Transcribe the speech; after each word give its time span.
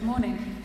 Good 0.00 0.06
morning. 0.06 0.56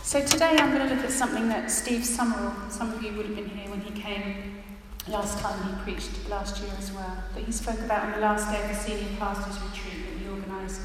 So 0.00 0.24
today 0.24 0.56
I'm 0.60 0.72
going 0.72 0.88
to 0.88 0.94
look 0.94 1.04
at 1.04 1.10
something 1.10 1.48
that 1.48 1.72
Steve 1.72 2.04
Summerall, 2.04 2.70
some 2.70 2.92
of 2.92 3.02
you 3.02 3.14
would 3.14 3.26
have 3.26 3.34
been 3.34 3.48
here 3.48 3.68
when 3.68 3.80
he 3.80 3.90
came 4.00 4.62
last 5.08 5.40
time 5.40 5.60
he 5.60 5.82
preached 5.82 6.28
last 6.28 6.62
year 6.62 6.70
as 6.78 6.92
well, 6.92 7.24
that 7.34 7.42
he 7.42 7.50
spoke 7.50 7.80
about 7.80 8.04
on 8.04 8.12
the 8.12 8.18
last 8.18 8.48
day 8.48 8.62
of 8.62 8.68
the 8.68 8.74
senior 8.76 9.08
pastors 9.18 9.60
retreat 9.60 10.06
that 10.06 10.18
he 10.20 10.28
organised 10.28 10.82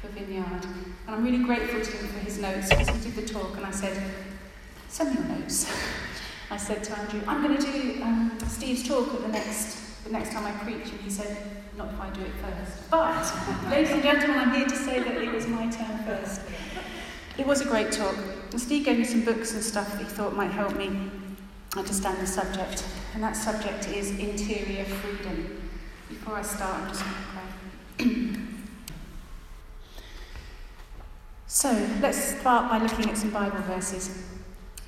for 0.00 0.06
Vineyard. 0.06 0.64
And 1.08 1.16
I'm 1.16 1.24
really 1.24 1.42
grateful 1.42 1.80
to 1.80 1.90
him 1.90 2.06
for 2.06 2.20
his 2.20 2.38
notes 2.38 2.68
because 2.68 2.88
he 2.90 3.10
did 3.10 3.26
the 3.26 3.26
talk 3.28 3.56
and 3.56 3.66
I 3.66 3.72
said, 3.72 4.00
send 4.88 5.10
me 5.10 5.26
your 5.26 5.36
notes. 5.36 5.68
I 6.48 6.58
said 6.58 6.84
to 6.84 6.96
Andrew, 6.96 7.22
I'm 7.26 7.42
going 7.42 7.58
to 7.58 7.72
do 7.72 8.02
um, 8.04 8.38
Steve's 8.46 8.86
talk 8.86 9.12
at 9.14 9.22
the 9.22 9.28
next, 9.28 10.04
the 10.04 10.12
next 10.12 10.32
time 10.32 10.44
I 10.44 10.52
preach. 10.62 10.92
And 10.92 11.00
he 11.00 11.10
said, 11.10 11.59
not 11.80 11.94
if 11.94 12.00
I 12.00 12.10
do 12.10 12.20
it 12.20 12.32
first. 12.42 12.90
But, 12.90 13.70
ladies 13.70 13.90
and 13.92 14.02
gentlemen, 14.02 14.38
I'm 14.38 14.54
here 14.54 14.66
to 14.66 14.76
say 14.76 14.98
that 14.98 15.16
it 15.16 15.32
was 15.32 15.46
my 15.46 15.70
turn 15.70 15.98
first. 16.04 16.42
It 17.38 17.46
was 17.46 17.62
a 17.62 17.64
great 17.64 17.92
talk. 17.92 18.14
And 18.50 18.60
Steve 18.60 18.84
gave 18.84 18.98
me 18.98 19.04
some 19.04 19.24
books 19.24 19.54
and 19.54 19.62
stuff 19.62 19.90
that 19.92 19.98
he 19.98 20.04
thought 20.04 20.36
might 20.36 20.50
help 20.50 20.76
me 20.76 20.90
understand 21.76 22.18
the 22.18 22.26
subject. 22.26 22.84
And 23.14 23.22
that 23.22 23.34
subject 23.34 23.88
is 23.88 24.10
interior 24.18 24.84
freedom. 24.84 25.70
Before 26.08 26.34
I 26.36 26.42
start, 26.42 26.82
I'm 26.82 26.88
just 26.88 27.02
going 27.02 27.14
to 27.98 28.34
pray. 28.34 28.42
so, 31.46 31.88
let's 32.02 32.40
start 32.40 32.70
by 32.70 32.78
looking 32.78 33.08
at 33.08 33.16
some 33.16 33.30
Bible 33.30 33.62
verses. 33.62 34.24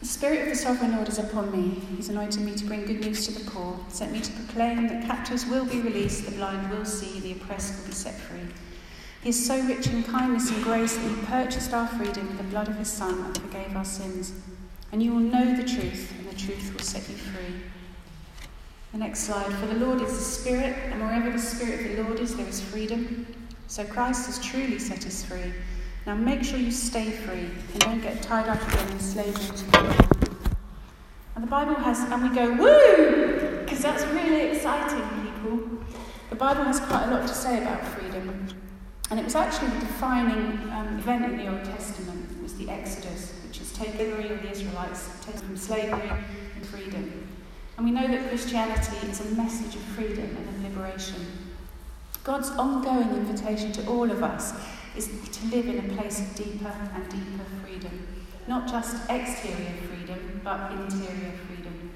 The 0.02 0.08
Spirit 0.08 0.40
of 0.40 0.48
the 0.48 0.56
Sovereign 0.56 0.96
Lord 0.96 1.08
is 1.08 1.20
upon 1.20 1.52
me. 1.52 1.80
He's 1.94 2.08
anointed 2.08 2.42
me 2.42 2.56
to 2.56 2.64
bring 2.64 2.84
good 2.86 3.02
news 3.02 3.24
to 3.28 3.38
the 3.38 3.48
poor, 3.48 3.78
sent 3.86 4.10
me 4.10 4.18
to 4.18 4.32
proclaim 4.32 4.88
that 4.88 5.06
captives 5.06 5.46
will 5.46 5.64
be 5.64 5.80
released, 5.80 6.24
the 6.24 6.32
blind 6.32 6.68
will 6.72 6.84
see, 6.84 7.20
the 7.20 7.30
oppressed 7.30 7.78
will 7.78 7.86
be 7.86 7.92
set 7.92 8.16
free. 8.16 8.48
He 9.22 9.28
is 9.28 9.46
so 9.46 9.60
rich 9.64 9.86
in 9.86 10.02
kindness 10.02 10.50
and 10.50 10.64
grace 10.64 10.96
that 10.96 11.08
he 11.08 11.26
purchased 11.26 11.72
our 11.72 11.86
freedom 11.86 12.26
with 12.26 12.38
the 12.38 12.42
blood 12.42 12.66
of 12.66 12.78
his 12.78 12.90
Son 12.90 13.26
and 13.26 13.38
forgave 13.38 13.76
our 13.76 13.84
sins. 13.84 14.32
And 14.90 15.00
you 15.00 15.12
will 15.12 15.20
know 15.20 15.54
the 15.54 15.62
truth, 15.62 16.12
and 16.18 16.28
the 16.28 16.34
truth 16.34 16.72
will 16.72 16.84
set 16.84 17.08
you 17.08 17.14
free. 17.14 17.54
The 18.90 18.98
next 18.98 19.20
slide. 19.20 19.54
For 19.54 19.66
the 19.66 19.86
Lord 19.86 20.02
is 20.02 20.12
the 20.12 20.24
Spirit, 20.24 20.76
and 20.90 21.00
wherever 21.00 21.30
the 21.30 21.38
Spirit 21.38 21.86
of 21.86 21.96
the 21.96 22.02
Lord 22.02 22.18
is, 22.18 22.34
there 22.34 22.48
is 22.48 22.60
freedom. 22.60 23.24
So 23.68 23.84
Christ 23.84 24.26
has 24.26 24.44
truly 24.44 24.80
set 24.80 25.06
us 25.06 25.22
free. 25.22 25.52
Now 26.04 26.16
make 26.16 26.42
sure 26.42 26.58
you 26.58 26.72
stay 26.72 27.10
free 27.10 27.48
and 27.72 27.78
don't 27.78 28.00
get 28.02 28.22
tied 28.22 28.48
up 28.48 28.60
again 28.68 28.90
in 28.90 28.98
slavery 28.98 29.56
And 31.36 31.44
the 31.44 31.48
Bible 31.48 31.74
has, 31.74 32.00
and 32.00 32.22
we 32.22 32.34
go, 32.34 32.52
woo! 32.54 33.60
Because 33.60 33.80
that's 33.80 34.04
really 34.06 34.50
exciting, 34.50 35.08
people. 35.22 35.78
The 36.30 36.36
Bible 36.36 36.64
has 36.64 36.80
quite 36.80 37.06
a 37.06 37.10
lot 37.12 37.28
to 37.28 37.34
say 37.34 37.62
about 37.62 37.86
freedom. 37.86 38.48
And 39.10 39.20
it 39.20 39.24
was 39.24 39.36
actually 39.36 39.68
the 39.68 39.80
defining 39.80 40.68
um, 40.70 40.98
event 40.98 41.24
in 41.24 41.36
the 41.36 41.46
Old 41.48 41.64
Testament, 41.64 42.42
was 42.42 42.54
the 42.54 42.68
Exodus, 42.68 43.34
which 43.46 43.60
is 43.60 43.72
taken 43.72 43.98
the 43.98 44.50
Israelites 44.50 45.08
taken 45.24 45.40
from 45.40 45.56
slavery 45.56 46.10
and 46.56 46.66
freedom. 46.66 47.28
And 47.76 47.86
we 47.86 47.92
know 47.92 48.08
that 48.08 48.28
Christianity 48.28 49.06
is 49.06 49.20
a 49.20 49.34
message 49.36 49.76
of 49.76 49.82
freedom 49.82 50.36
and 50.36 50.48
of 50.48 50.62
liberation. 50.64 51.26
God's 52.24 52.50
ongoing 52.50 53.08
invitation 53.10 53.70
to 53.72 53.86
all 53.86 54.10
of 54.10 54.22
us 54.22 54.54
is 54.96 55.06
to 55.06 55.46
live 55.46 55.66
in 55.66 55.78
a 55.90 55.94
place 55.94 56.20
of 56.20 56.34
deeper 56.34 56.72
and 56.94 57.08
deeper 57.08 57.44
freedom. 57.62 58.06
Not 58.46 58.68
just 58.68 59.08
exterior 59.08 59.74
freedom, 59.88 60.40
but 60.44 60.72
interior 60.72 61.32
freedom. 61.46 61.92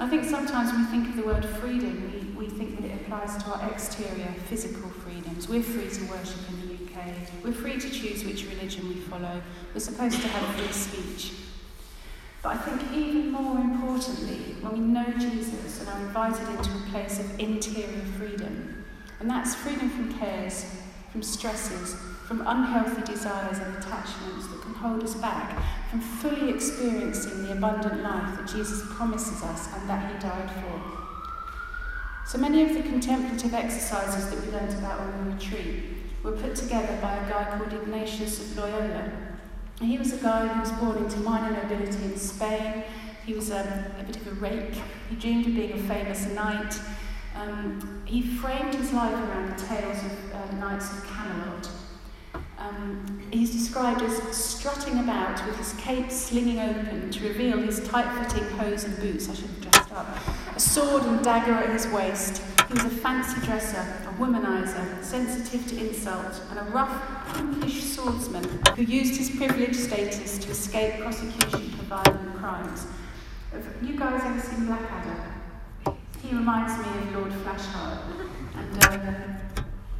I 0.00 0.08
think 0.08 0.24
sometimes 0.24 0.72
when 0.72 0.84
we 0.84 0.90
think 0.90 1.08
of 1.08 1.16
the 1.16 1.22
word 1.22 1.44
freedom, 1.60 2.34
we, 2.36 2.46
we 2.46 2.50
think 2.50 2.80
that 2.80 2.90
it 2.90 3.00
applies 3.02 3.42
to 3.44 3.50
our 3.50 3.70
exterior 3.70 4.32
physical 4.46 4.90
freedoms. 4.90 5.48
We're 5.48 5.62
free 5.62 5.88
to 5.88 6.04
worship 6.10 6.40
in 6.50 6.68
the 6.68 6.74
UK. 6.74 7.44
We're 7.44 7.52
free 7.52 7.78
to 7.78 7.90
choose 7.90 8.24
which 8.24 8.44
religion 8.46 8.88
we 8.88 8.96
follow. 8.96 9.40
We're 9.72 9.80
supposed 9.80 10.20
to 10.20 10.28
have 10.28 10.56
free 10.56 10.72
speech. 10.72 11.32
But 12.42 12.56
I 12.56 12.58
think 12.58 12.92
even 12.92 13.32
more 13.32 13.58
importantly, 13.58 14.56
when 14.60 14.72
we 14.72 14.80
know 14.80 15.06
Jesus 15.18 15.80
and 15.80 15.88
are 15.88 16.00
invited 16.00 16.46
into 16.48 16.70
a 16.70 16.90
place 16.90 17.20
of 17.20 17.40
interior 17.40 18.04
freedom, 18.18 18.84
and 19.20 19.30
that's 19.30 19.54
freedom 19.54 19.88
from 19.88 20.18
cares, 20.18 20.66
from 21.14 21.22
stresses, 21.22 21.94
from 22.26 22.40
unhealthy 22.44 23.00
desires 23.02 23.58
and 23.58 23.76
attachments 23.76 24.48
that 24.48 24.60
can 24.62 24.74
hold 24.74 25.00
us 25.00 25.14
back 25.14 25.62
from 25.88 26.00
fully 26.00 26.50
experiencing 26.50 27.44
the 27.44 27.52
abundant 27.52 28.02
life 28.02 28.36
that 28.36 28.48
Jesus 28.48 28.82
promises 28.96 29.40
us 29.44 29.72
and 29.76 29.88
that 29.88 30.10
He 30.10 30.18
died 30.18 30.50
for. 30.50 30.82
So 32.26 32.38
many 32.38 32.64
of 32.64 32.74
the 32.74 32.82
contemplative 32.82 33.54
exercises 33.54 34.28
that 34.28 34.44
we 34.44 34.50
learned 34.50 34.76
about 34.76 34.98
on 34.98 35.24
the 35.24 35.34
retreat 35.36 35.84
were 36.24 36.32
put 36.32 36.56
together 36.56 36.98
by 37.00 37.14
a 37.14 37.30
guy 37.30 37.44
called 37.58 37.72
Ignatius 37.72 38.40
of 38.40 38.58
Loyola. 38.58 39.12
He 39.80 39.96
was 39.96 40.14
a 40.14 40.16
guy 40.16 40.48
who 40.48 40.58
was 40.58 40.72
born 40.72 40.96
into 41.04 41.20
minor 41.20 41.62
nobility 41.62 42.06
in 42.06 42.16
Spain. 42.16 42.82
He 43.24 43.34
was 43.34 43.50
a, 43.50 43.94
a 44.00 44.02
bit 44.02 44.16
of 44.16 44.26
a 44.26 44.30
rake. 44.32 44.74
He 45.10 45.14
dreamed 45.14 45.46
of 45.46 45.54
being 45.54 45.74
a 45.74 45.82
famous 45.84 46.26
knight. 46.32 46.74
Um, 47.34 48.02
he 48.04 48.22
framed 48.22 48.74
his 48.74 48.92
life 48.92 49.12
around 49.12 49.58
the 49.58 49.66
tales 49.66 49.98
of 50.04 50.34
uh, 50.34 50.52
knights 50.56 50.90
of 50.92 51.06
Camelot. 51.06 51.68
Um, 52.58 53.22
he's 53.30 53.50
described 53.50 54.02
as 54.02 54.16
strutting 54.34 55.00
about 55.00 55.44
with 55.46 55.56
his 55.56 55.74
cape 55.74 56.10
slinging 56.10 56.60
open 56.60 57.10
to 57.10 57.28
reveal 57.28 57.58
his 57.58 57.86
tight-fitting 57.88 58.48
hose 58.56 58.84
and 58.84 58.96
boots. 58.98 59.28
I 59.28 59.34
should 59.34 59.46
have 59.46 59.60
dressed 59.60 59.92
up. 59.92 60.06
A 60.54 60.60
sword 60.60 61.02
and 61.02 61.22
dagger 61.22 61.52
at 61.52 61.70
his 61.70 61.86
waist. 61.88 62.42
He 62.68 62.74
was 62.74 62.84
a 62.84 62.96
fancy 62.96 63.44
dresser, 63.44 63.80
a 63.80 64.12
womanizer, 64.14 65.02
sensitive 65.02 65.66
to 65.66 65.86
insult, 65.86 66.40
and 66.50 66.58
a 66.58 66.62
rough, 66.70 67.26
punkish 67.28 67.82
swordsman 67.82 68.44
who 68.76 68.82
used 68.82 69.16
his 69.16 69.30
privileged 69.30 69.76
status 69.76 70.38
to 70.38 70.50
escape 70.50 71.00
prosecution 71.00 71.70
for 71.70 71.84
violent 71.84 72.36
crimes. 72.36 72.86
Have 73.52 73.66
you 73.82 73.98
guys 73.98 74.22
ever 74.24 74.40
seen 74.40 74.66
Blackadder? 74.66 75.33
He 76.24 76.34
reminds 76.34 76.78
me 76.78 76.86
of 77.02 77.16
Lord 77.16 77.32
Flashheart, 77.32 77.98
and 78.56 78.84
um, 78.84 79.36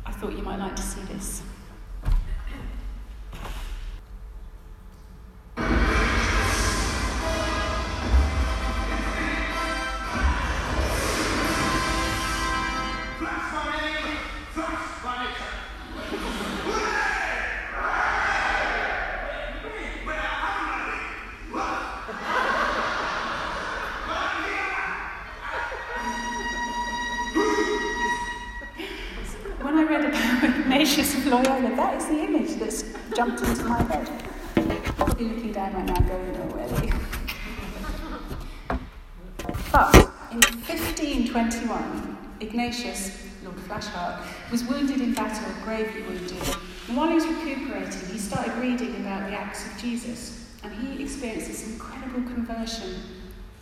I 0.06 0.12
thought 0.12 0.32
you 0.32 0.42
might 0.42 0.58
like 0.58 0.74
to 0.74 0.82
see 0.82 1.02
this. 1.02 1.42
Loyola. 31.34 31.74
That 31.74 31.96
is 32.00 32.06
the 32.06 32.20
image 32.22 32.50
that's 32.60 32.84
jumped 33.16 33.42
into 33.42 33.64
my 33.64 33.82
head. 33.82 34.08
Probably 34.94 35.26
looking 35.30 35.50
down 35.50 35.74
right 35.74 35.84
now, 35.84 35.98
going, 36.06 36.52
really? 36.52 36.92
But 39.72 39.94
in 40.30 40.38
1521, 40.38 42.36
Ignatius, 42.38 43.26
Lord 43.42 43.56
Flashheart, 43.56 44.22
was 44.52 44.62
wounded 44.62 45.00
in 45.00 45.12
battle, 45.12 45.52
gravely 45.64 46.02
wounded. 46.02 46.56
And 46.86 46.96
while 46.96 47.08
he 47.08 47.14
was 47.14 47.26
recuperating, 47.26 48.08
he 48.12 48.18
started 48.18 48.54
reading 48.58 48.94
about 49.00 49.28
the 49.28 49.36
acts 49.36 49.66
of 49.66 49.76
Jesus, 49.76 50.54
and 50.62 50.72
he 50.72 51.02
experienced 51.02 51.48
this 51.48 51.68
incredible 51.68 52.22
conversion. 52.32 52.94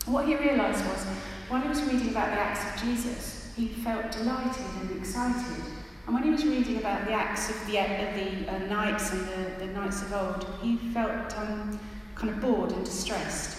what 0.04 0.26
he 0.26 0.36
realised 0.36 0.84
was, 0.84 1.06
while 1.48 1.62
he 1.62 1.68
was 1.68 1.80
reading 1.84 2.10
about 2.10 2.26
the 2.32 2.38
acts 2.38 2.74
of 2.74 2.86
Jesus, 2.86 3.50
he 3.56 3.68
felt 3.68 4.12
delighted 4.12 4.66
and 4.80 4.90
excited. 4.98 5.81
And 6.06 6.14
when 6.14 6.24
he 6.24 6.30
was 6.30 6.44
reading 6.44 6.78
about 6.78 7.06
the 7.06 7.12
acts 7.12 7.48
of 7.48 7.66
the, 7.66 7.72
the 7.72 8.52
uh, 8.52 8.58
knights 8.66 9.12
and 9.12 9.20
the, 9.28 9.66
the 9.66 9.72
knights 9.72 10.02
of 10.02 10.12
old, 10.12 10.46
he 10.60 10.76
felt 10.76 11.36
um, 11.38 11.78
kind 12.14 12.30
of 12.30 12.40
bored 12.40 12.72
and 12.72 12.84
distressed 12.84 13.58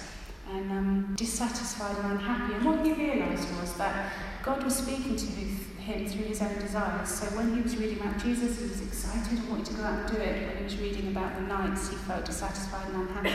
and 0.51 0.71
um, 0.71 1.13
dissatisfied 1.15 1.97
and 1.97 2.13
unhappy. 2.13 2.53
And 2.53 2.65
what 2.65 2.85
he 2.85 2.91
realised 2.91 3.49
was 3.59 3.73
that 3.75 4.11
God 4.43 4.61
was 4.61 4.75
speaking 4.75 5.15
to 5.15 5.25
him 5.25 6.07
through 6.07 6.25
his 6.25 6.41
own 6.41 6.53
desires. 6.59 7.09
So 7.09 7.25
when 7.37 7.55
he 7.55 7.61
was 7.61 7.77
reading 7.77 7.99
about 7.99 8.19
Jesus, 8.19 8.59
he 8.59 8.67
was 8.67 8.81
excited 8.81 9.39
and 9.39 9.49
wanted 9.49 9.67
to 9.67 9.73
go 9.75 9.83
out 9.83 9.99
and 9.99 10.17
do 10.17 10.21
it. 10.21 10.47
When 10.47 10.57
he 10.57 10.63
was 10.65 10.77
reading 10.77 11.07
about 11.07 11.35
the 11.35 11.41
knights, 11.41 11.89
he 11.89 11.95
felt 11.95 12.25
dissatisfied 12.25 12.89
and 12.89 13.07
unhappy. 13.07 13.33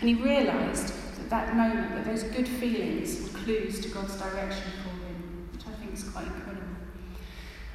And 0.00 0.08
he 0.08 0.14
realised 0.14 0.94
that 1.18 1.30
that 1.30 1.56
moment, 1.56 1.94
that 1.96 2.04
those 2.04 2.22
good 2.22 2.48
feelings 2.48 3.20
were 3.20 3.38
clues 3.40 3.80
to 3.80 3.88
God's 3.88 4.16
direction 4.16 4.70
for 4.82 4.90
him, 4.90 5.48
which 5.52 5.66
I 5.66 5.70
think 5.80 5.92
is 5.92 6.04
quite. 6.04 6.26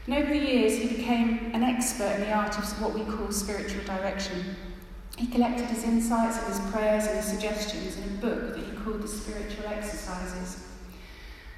And 0.10 0.24
over 0.24 0.34
the 0.34 0.44
years, 0.44 0.76
he 0.76 0.88
became 0.88 1.52
an 1.54 1.62
expert 1.62 2.16
in 2.16 2.22
the 2.22 2.34
art 2.34 2.58
of 2.58 2.82
what 2.82 2.96
we 2.96 3.04
call 3.04 3.32
spiritual 3.32 3.84
direction. 3.84 4.56
He 5.16 5.28
collected 5.28 5.68
his 5.68 5.84
insights 5.84 6.40
and 6.40 6.48
his 6.48 6.72
prayers 6.72 7.06
and 7.06 7.18
his 7.18 7.26
suggestions 7.26 7.96
in 7.96 8.04
a 8.06 8.18
book 8.20 8.56
that 8.56 8.66
he 8.66 8.72
called 8.78 9.04
The 9.04 9.08
Spiritual 9.08 9.68
Exercises. 9.68 10.66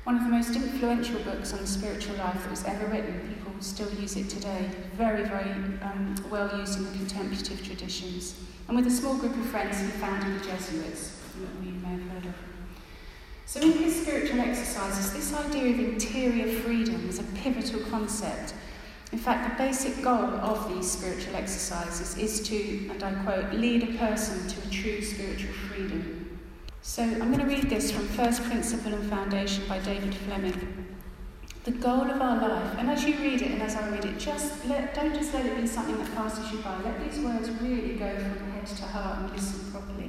One 0.04 0.18
of 0.18 0.24
the 0.24 0.30
most 0.30 0.54
influential 0.54 1.22
books 1.22 1.54
on 1.54 1.62
the 1.62 1.68
spiritual 1.68 2.18
life 2.18 2.42
that 2.42 2.50
was 2.50 2.66
ever 2.66 2.88
written. 2.88 3.34
People 3.38 3.54
still 3.62 3.90
use 3.94 4.18
it 4.18 4.28
today. 4.28 4.70
Very, 4.98 5.24
very 5.24 5.52
um, 5.82 6.14
well 6.30 6.54
used 6.60 6.78
in 6.78 6.84
the 6.84 6.92
contemplative 6.92 7.66
traditions. 7.66 8.36
And 8.68 8.76
with 8.76 8.86
a 8.86 8.92
small 8.92 9.16
group 9.16 9.38
of 9.38 9.46
friends, 9.46 9.80
he 9.80 9.88
founded 9.92 10.42
the 10.42 10.46
Jesuits, 10.46 11.22
that 11.40 11.66
you 11.66 11.72
may 11.76 11.92
have 11.92 12.02
heard 12.02 12.26
of. 12.26 12.36
So, 13.52 13.60
in 13.60 13.74
his 13.74 14.02
spiritual 14.02 14.40
exercises, 14.40 15.12
this 15.12 15.34
idea 15.34 15.74
of 15.74 15.80
interior 15.80 16.48
freedom 16.62 17.10
is 17.10 17.20
a 17.20 17.24
pivotal 17.36 17.82
concept. 17.90 18.54
In 19.12 19.20
fact, 19.20 19.50
the 19.50 19.62
basic 19.62 20.02
goal 20.02 20.24
of 20.40 20.74
these 20.74 20.90
spiritual 20.90 21.36
exercises 21.36 22.18
is 22.18 22.48
to, 22.48 22.90
and 22.90 23.04
I 23.04 23.12
quote, 23.26 23.52
lead 23.52 23.84
a 23.84 23.98
person 23.98 24.48
to 24.48 24.68
a 24.68 24.72
true 24.72 25.02
spiritual 25.02 25.52
freedom. 25.68 26.40
So 26.82 27.04
I'm 27.04 27.34
going 27.34 27.40
to 27.40 27.46
read 27.46 27.70
this 27.70 27.92
from 27.92 28.08
First 28.08 28.42
Principle 28.46 28.94
and 28.94 29.10
Foundation 29.10 29.66
by 29.68 29.80
David 29.80 30.16
Fleming. 30.16 30.88
The 31.66 31.72
goal 31.72 32.10
of 32.10 32.22
our 32.22 32.48
life, 32.48 32.78
and 32.78 32.90
as 32.90 33.04
you 33.04 33.18
read 33.18 33.42
it 33.42 33.52
and 33.52 33.62
as 33.62 33.76
I 33.76 33.90
read 33.90 34.06
it, 34.06 34.18
just 34.18 34.66
let, 34.66 34.94
don't 34.94 35.14
just 35.14 35.34
let 35.34 35.46
it 35.46 35.60
be 35.60 35.68
something 35.68 35.98
that 35.98 36.16
passes 36.16 36.50
you 36.54 36.60
by. 36.60 36.82
Let 36.84 37.04
these 37.04 37.20
words 37.22 37.50
really 37.60 37.96
go 37.96 38.16
from 38.16 38.52
head 38.54 38.66
to 38.66 38.84
heart 38.86 39.20
and 39.20 39.32
listen 39.32 39.70
properly. 39.74 40.01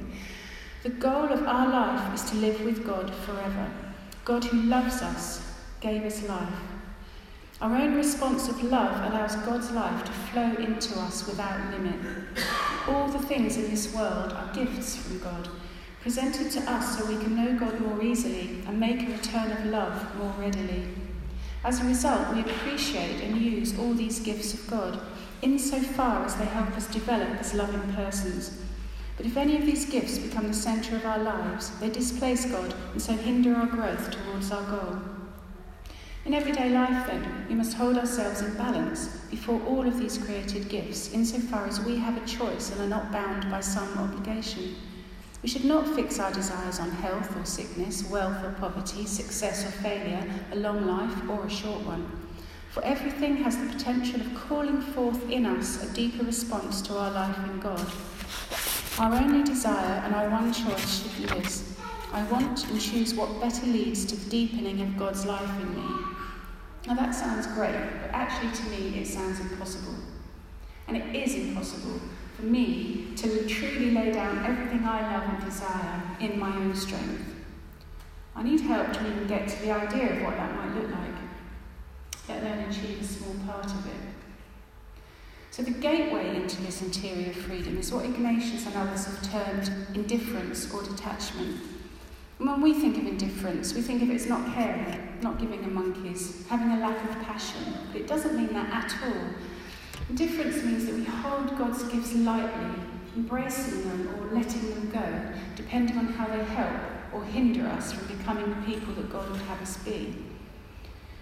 The 0.83 0.89
goal 0.89 1.31
of 1.31 1.47
our 1.47 1.69
life 1.69 2.13
is 2.13 2.29
to 2.29 2.35
live 2.35 2.59
with 2.65 2.85
God 2.85 3.09
forever. 3.15 3.71
God 4.25 4.43
who 4.43 4.63
loves 4.63 5.01
us 5.01 5.41
gave 5.79 6.03
us 6.03 6.27
life. 6.27 6.59
Our 7.61 7.73
own 7.73 7.95
response 7.95 8.49
of 8.49 8.61
love 8.63 9.09
allows 9.09 9.37
God's 9.37 9.71
life 9.71 10.03
to 10.03 10.11
flow 10.11 10.53
into 10.55 10.99
us 10.99 11.25
without 11.25 11.71
limit. 11.71 11.95
All 12.89 13.07
the 13.07 13.19
things 13.19 13.55
in 13.55 13.69
this 13.69 13.95
world 13.95 14.33
are 14.33 14.53
gifts 14.53 14.97
from 14.97 15.19
God 15.19 15.47
presented 16.01 16.51
to 16.51 16.59
us 16.69 16.97
so 16.97 17.05
we 17.05 17.15
can 17.15 17.33
know 17.33 17.57
God 17.57 17.79
more 17.79 18.03
easily 18.03 18.61
and 18.67 18.77
make 18.77 19.01
a 19.03 19.11
return 19.13 19.53
of 19.53 19.65
love 19.67 20.17
more 20.17 20.33
readily. 20.37 20.83
As 21.63 21.79
a 21.79 21.85
result, 21.85 22.35
we 22.35 22.41
appreciate 22.41 23.21
and 23.21 23.41
use 23.41 23.79
all 23.79 23.93
these 23.93 24.19
gifts 24.19 24.53
of 24.53 24.69
God 24.69 24.99
insofar 25.41 26.25
as 26.25 26.35
they 26.35 26.43
help 26.43 26.71
us 26.71 26.87
develop 26.87 27.29
as 27.39 27.53
loving 27.53 27.93
persons. 27.93 28.59
But 29.17 29.25
if 29.25 29.37
any 29.37 29.55
of 29.57 29.65
these 29.65 29.85
gifts 29.85 30.17
become 30.17 30.47
the 30.47 30.53
centre 30.53 30.95
of 30.95 31.05
our 31.05 31.19
lives, 31.19 31.69
they 31.79 31.89
displace 31.89 32.45
God 32.45 32.73
and 32.91 33.01
so 33.01 33.13
hinder 33.13 33.55
our 33.55 33.67
growth 33.67 34.11
towards 34.11 34.51
our 34.51 34.63
goal. 34.63 34.97
In 36.25 36.33
everyday 36.33 36.69
life, 36.69 37.05
then, 37.05 37.45
we 37.49 37.55
must 37.55 37.75
hold 37.75 37.97
ourselves 37.97 38.41
in 38.41 38.55
balance 38.55 39.07
before 39.29 39.61
all 39.63 39.85
of 39.85 39.99
these 39.99 40.17
created 40.17 40.69
gifts, 40.69 41.11
insofar 41.13 41.67
as 41.67 41.81
we 41.81 41.97
have 41.97 42.15
a 42.15 42.25
choice 42.25 42.71
and 42.71 42.79
are 42.79 42.87
not 42.87 43.11
bound 43.11 43.51
by 43.51 43.59
some 43.59 43.97
obligation. 43.97 44.75
We 45.43 45.49
should 45.49 45.65
not 45.65 45.85
fix 45.95 46.19
our 46.19 46.31
desires 46.31 46.79
on 46.79 46.89
health 46.89 47.35
or 47.37 47.45
sickness, 47.45 48.09
wealth 48.09 48.41
or 48.41 48.53
poverty, 48.53 49.05
success 49.05 49.65
or 49.65 49.71
failure, 49.81 50.25
a 50.53 50.55
long 50.55 50.87
life 50.87 51.29
or 51.29 51.45
a 51.45 51.49
short 51.49 51.85
one. 51.85 52.09
For 52.71 52.81
everything 52.85 53.35
has 53.43 53.57
the 53.57 53.73
potential 53.73 54.21
of 54.21 54.33
calling 54.47 54.81
forth 54.81 55.29
in 55.29 55.45
us 55.45 55.83
a 55.83 55.93
deeper 55.93 56.23
response 56.23 56.81
to 56.83 56.97
our 56.97 57.11
life 57.11 57.37
in 57.49 57.59
God. 57.59 57.85
Our 58.99 59.15
only 59.15 59.43
desire 59.43 60.03
and 60.05 60.13
our 60.13 60.29
one 60.29 60.53
choice 60.53 61.01
should 61.01 61.17
be 61.17 61.41
this 61.41 61.75
I 62.13 62.21
want 62.31 62.69
and 62.69 62.79
choose 62.79 63.15
what 63.15 63.41
better 63.41 63.65
leads 63.65 64.05
to 64.05 64.15
the 64.15 64.29
deepening 64.29 64.81
of 64.81 64.97
God's 64.97 65.25
life 65.25 65.49
in 65.61 65.73
me. 65.73 66.05
Now 66.85 66.93
that 66.93 67.15
sounds 67.15 67.47
great, 67.47 67.73
but 68.01 68.11
actually 68.11 68.51
to 68.51 68.63
me 68.69 68.99
it 68.99 69.07
sounds 69.07 69.39
impossible. 69.39 69.95
And 70.87 70.95
it 70.95 71.15
is 71.15 71.33
impossible 71.33 72.01
for 72.35 72.43
me 72.43 73.07
to 73.15 73.47
truly 73.47 73.89
lay 73.89 74.11
down 74.11 74.45
everything 74.45 74.85
I 74.85 75.17
love 75.17 75.27
and 75.27 75.43
desire 75.43 76.03
in 76.19 76.37
my 76.37 76.55
own 76.55 76.75
strength. 76.75 77.33
I 78.35 78.43
need 78.43 78.61
help 78.61 78.93
to 78.93 79.07
even 79.07 79.25
get 79.25 79.47
to 79.47 79.59
the 79.63 79.71
idea 79.71 80.17
of 80.17 80.21
what 80.21 80.35
that 80.37 80.55
might 80.55 80.75
look 80.75 80.91
like, 80.91 81.15
let 82.29 82.43
alone 82.43 82.69
achieve 82.69 83.01
a 83.01 83.03
small 83.03 83.33
part 83.47 83.65
of 83.65 83.87
it. 83.87 84.12
So, 85.53 85.61
the 85.61 85.69
gateway 85.69 86.35
into 86.35 86.59
this 86.63 86.81
interior 86.81 87.31
freedom 87.31 87.77
is 87.77 87.93
what 87.93 88.05
Ignatius 88.05 88.65
and 88.65 88.75
others 88.75 89.05
have 89.05 89.21
termed 89.21 89.71
indifference 89.93 90.73
or 90.73 90.81
detachment. 90.81 91.61
And 92.39 92.49
when 92.49 92.59
we 92.59 92.73
think 92.73 92.97
of 92.97 93.05
indifference, 93.05 93.75
we 93.75 93.83
think 93.83 94.01
of 94.01 94.09
it 94.09 94.15
as 94.15 94.25
not 94.25 94.51
caring, 94.55 95.19
not 95.21 95.37
giving 95.37 95.63
a 95.63 95.67
monkey's, 95.67 96.43
having 96.47 96.71
a 96.71 96.79
lack 96.79 96.97
of 97.07 97.11
passion. 97.21 97.71
But 97.91 98.01
it 98.01 98.07
doesn't 98.07 98.35
mean 98.35 98.51
that 98.53 98.67
at 98.73 98.95
all. 99.03 99.25
Indifference 100.09 100.63
means 100.63 100.87
that 100.87 100.95
we 100.95 101.03
hold 101.03 101.55
God's 101.55 101.83
gifts 101.83 102.15
lightly, 102.15 102.81
embracing 103.15 103.87
them 103.87 104.09
or 104.17 104.33
letting 104.33 104.71
them 104.71 104.89
go, 104.89 105.33
depending 105.55 105.99
on 105.99 106.07
how 106.07 106.35
they 106.35 106.43
help 106.45 106.81
or 107.13 107.23
hinder 107.25 107.67
us 107.67 107.93
from 107.93 108.17
becoming 108.17 108.49
the 108.49 108.65
people 108.65 108.91
that 108.95 109.11
God 109.11 109.29
would 109.29 109.41
have 109.41 109.61
us 109.61 109.77
be. 109.77 110.15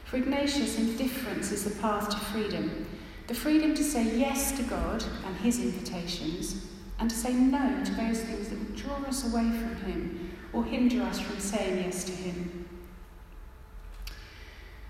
For 0.06 0.16
Ignatius, 0.16 0.78
indifference 0.78 1.52
is 1.52 1.66
the 1.66 1.82
path 1.82 2.08
to 2.12 2.16
freedom 2.18 2.88
the 3.32 3.38
freedom 3.38 3.74
to 3.74 3.82
say 3.82 4.20
yes 4.20 4.52
to 4.52 4.64
God 4.64 5.02
and 5.26 5.38
His 5.38 5.58
invitations, 5.64 6.66
and 7.00 7.10
to 7.10 7.16
say 7.16 7.32
no 7.32 7.82
to 7.82 7.92
those 7.94 8.20
things 8.20 8.50
that 8.50 8.60
would 8.60 8.76
draw 8.76 8.98
us 9.08 9.24
away 9.24 9.44
from 9.44 9.74
Him 9.78 10.34
or 10.52 10.66
hinder 10.66 11.02
us 11.04 11.22
from 11.22 11.40
saying 11.40 11.78
yes 11.78 12.04
to 12.04 12.12
Him. 12.12 12.68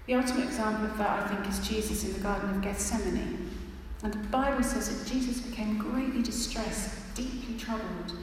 The 0.08 0.16
ultimate 0.16 0.46
example 0.46 0.86
of 0.86 0.98
that, 0.98 1.24
I 1.24 1.28
think, 1.28 1.48
is 1.50 1.68
Jesus 1.68 2.04
in 2.04 2.14
the 2.14 2.20
Garden 2.20 2.50
of 2.50 2.64
Gethsemane. 2.64 3.52
And 4.02 4.12
the 4.12 4.28
Bible 4.30 4.64
says 4.64 4.90
that 4.90 5.14
Jesus 5.14 5.40
became 5.42 5.78
greatly 5.78 6.24
distressed, 6.24 7.14
deeply 7.14 7.60
troubled. 7.60 8.14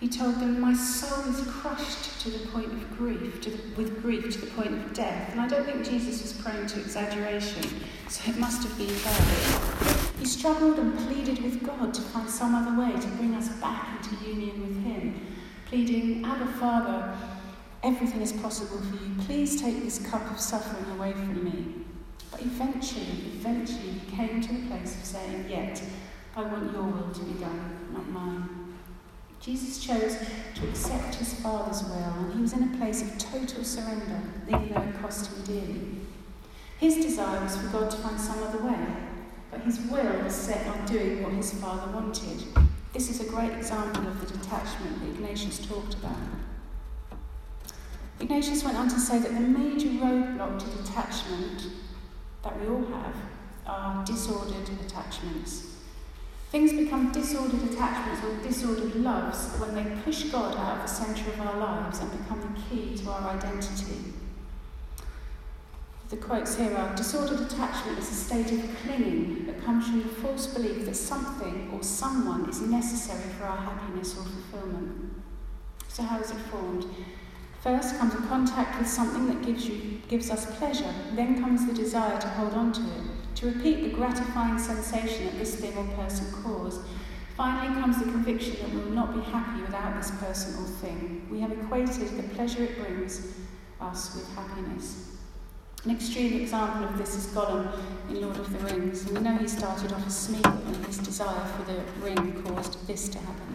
He 0.00 0.08
told 0.08 0.34
them, 0.36 0.60
My 0.60 0.74
soul 0.74 1.24
is 1.32 1.40
crushed 1.46 2.20
to 2.20 2.30
the 2.30 2.46
point 2.48 2.70
of 2.70 2.98
grief, 2.98 3.42
the, 3.42 3.50
with 3.80 4.02
grief 4.02 4.30
to 4.34 4.40
the 4.40 4.46
point 4.48 4.72
of 4.74 4.92
death. 4.92 5.30
And 5.32 5.40
I 5.40 5.48
don't 5.48 5.64
think 5.64 5.84
Jesus 5.84 6.22
was 6.22 6.34
prone 6.34 6.66
to 6.66 6.80
exaggeration, 6.80 7.62
so 8.08 8.30
it 8.30 8.36
must 8.36 8.62
have 8.62 8.76
been 8.76 8.94
bad. 9.02 10.16
He 10.18 10.26
struggled 10.26 10.78
and 10.78 10.98
pleaded 10.98 11.42
with 11.42 11.64
God 11.64 11.94
to 11.94 12.02
find 12.02 12.28
some 12.28 12.54
other 12.54 12.78
way 12.78 12.92
to 13.00 13.08
bring 13.16 13.34
us 13.34 13.48
back 13.60 14.04
into 14.04 14.22
union 14.28 14.60
with 14.60 14.84
Him, 14.84 15.20
pleading, 15.64 16.24
Abba, 16.26 16.46
Father, 16.58 17.16
everything 17.82 18.20
is 18.20 18.32
possible 18.34 18.78
for 18.78 19.02
you. 19.02 19.14
Please 19.20 19.60
take 19.60 19.82
this 19.82 20.06
cup 20.06 20.30
of 20.30 20.38
suffering 20.38 20.84
away 20.98 21.12
from 21.12 21.42
me. 21.42 21.74
But 22.30 22.42
eventually, 22.42 23.32
eventually, 23.38 23.92
he 23.92 24.14
came 24.14 24.42
to 24.42 24.52
the 24.52 24.66
place 24.66 24.94
of 24.94 25.04
saying, 25.04 25.46
Yet, 25.48 25.82
I 26.36 26.42
want 26.42 26.70
your 26.70 26.82
will 26.82 27.14
to 27.14 27.20
be 27.20 27.40
done, 27.40 27.92
not 27.94 28.08
mine. 28.10 28.65
Jesus 29.40 29.84
chose 29.84 30.16
to 30.56 30.68
accept 30.68 31.14
his 31.14 31.34
Father's 31.34 31.84
will, 31.84 31.94
and 31.94 32.34
he 32.34 32.40
was 32.40 32.52
in 32.52 32.74
a 32.74 32.76
place 32.78 33.02
of 33.02 33.16
total 33.18 33.62
surrender, 33.62 34.20
even 34.48 34.72
though 34.72 34.80
it 34.80 35.00
cost 35.00 35.30
him 35.32 35.44
dearly. 35.44 35.80
His 36.78 36.96
desire 36.96 37.40
was 37.42 37.56
for 37.56 37.68
God 37.68 37.90
to 37.90 37.96
find 37.98 38.20
some 38.20 38.42
other 38.42 38.58
way, 38.58 38.86
but 39.50 39.60
his 39.60 39.78
will 39.82 40.22
was 40.22 40.34
set 40.34 40.66
on 40.66 40.84
doing 40.86 41.22
what 41.22 41.32
his 41.32 41.52
Father 41.54 41.92
wanted. 41.92 42.42
This 42.92 43.08
is 43.08 43.20
a 43.20 43.30
great 43.30 43.52
example 43.52 44.06
of 44.06 44.20
the 44.20 44.38
detachment 44.38 45.00
that 45.00 45.10
Ignatius 45.10 45.64
talked 45.66 45.94
about. 45.94 46.16
Ignatius 48.18 48.64
went 48.64 48.76
on 48.78 48.88
to 48.88 48.98
say 48.98 49.18
that 49.18 49.32
the 49.32 49.40
major 49.40 49.88
roadblock 49.88 50.58
to 50.58 50.82
detachment 50.82 51.68
that 52.42 52.60
we 52.60 52.68
all 52.68 52.84
have 52.86 53.14
are 53.66 54.04
disordered 54.04 54.68
attachments. 54.84 55.75
Things 56.50 56.72
become 56.72 57.12
disordered 57.12 57.62
attachments 57.70 58.24
or 58.24 58.46
disordered 58.46 58.94
loves 58.96 59.48
when 59.58 59.74
they 59.74 60.00
push 60.02 60.24
God 60.24 60.56
out 60.56 60.76
of 60.76 60.82
the 60.82 60.88
centre 60.88 61.30
of 61.30 61.40
our 61.40 61.56
lives 61.58 62.00
and 62.00 62.10
become 62.12 62.40
the 62.40 62.60
key 62.76 62.96
to 62.96 63.10
our 63.10 63.30
identity. 63.30 64.12
The 66.08 66.16
quotes 66.16 66.56
here 66.56 66.72
are 66.76 66.94
Disordered 66.94 67.40
attachment 67.40 67.98
is 67.98 68.08
a 68.08 68.14
state 68.14 68.52
of 68.52 68.76
clinging 68.82 69.46
that 69.46 69.64
comes 69.64 69.88
from 69.88 70.02
the 70.04 70.08
false 70.08 70.46
belief 70.46 70.86
that 70.86 70.94
something 70.94 71.68
or 71.72 71.82
someone 71.82 72.48
is 72.48 72.60
necessary 72.60 73.28
for 73.34 73.44
our 73.44 73.56
happiness 73.56 74.16
or 74.16 74.22
fulfillment. 74.22 75.14
So, 75.88 76.04
how 76.04 76.20
is 76.20 76.30
it 76.30 76.38
formed? 76.50 76.86
First 77.60 77.98
comes 77.98 78.14
a 78.14 78.18
contact 78.28 78.78
with 78.78 78.86
something 78.86 79.26
that 79.26 79.44
gives, 79.44 79.66
you, 79.66 80.00
gives 80.06 80.30
us 80.30 80.56
pleasure, 80.58 80.94
then 81.14 81.40
comes 81.42 81.66
the 81.66 81.74
desire 81.74 82.20
to 82.20 82.28
hold 82.28 82.54
on 82.54 82.72
to 82.74 82.80
it, 82.82 83.15
to 83.36 83.46
repeat 83.46 83.82
the 83.82 83.90
gratifying 83.90 84.58
sensation 84.58 85.26
that 85.26 85.38
this 85.38 85.56
thing 85.56 85.76
or 85.76 85.84
person 85.94 86.42
caused. 86.42 86.80
Finally 87.36 87.80
comes 87.80 87.98
the 87.98 88.04
conviction 88.04 88.56
that 88.60 88.70
we 88.70 88.80
will 88.80 88.92
not 88.92 89.14
be 89.14 89.20
happy 89.30 89.60
without 89.60 89.94
this 89.94 90.10
person 90.12 90.54
or 90.54 90.66
thing. 90.66 91.26
We 91.30 91.40
have 91.40 91.52
equated 91.52 92.16
the 92.16 92.22
pleasure 92.34 92.64
it 92.64 92.82
brings 92.82 93.34
us 93.78 94.14
with 94.14 94.34
happiness. 94.34 95.16
An 95.84 95.90
extreme 95.90 96.40
example 96.40 96.84
of 96.84 96.96
this 96.96 97.14
is 97.14 97.26
Gollum 97.26 97.70
in 98.08 98.22
Lord 98.22 98.38
of 98.38 98.50
the 98.50 98.58
Rings. 98.74 99.04
And 99.06 99.18
we 99.18 99.22
know 99.22 99.36
he 99.36 99.46
started 99.46 99.92
off 99.92 100.06
as 100.06 100.28
Smeagol, 100.28 100.66
and 100.66 100.86
his 100.86 100.98
desire 100.98 101.46
for 101.56 101.70
the 101.70 101.82
ring 102.02 102.42
caused 102.42 102.86
this 102.86 103.08
to 103.10 103.18
happen. 103.18 103.45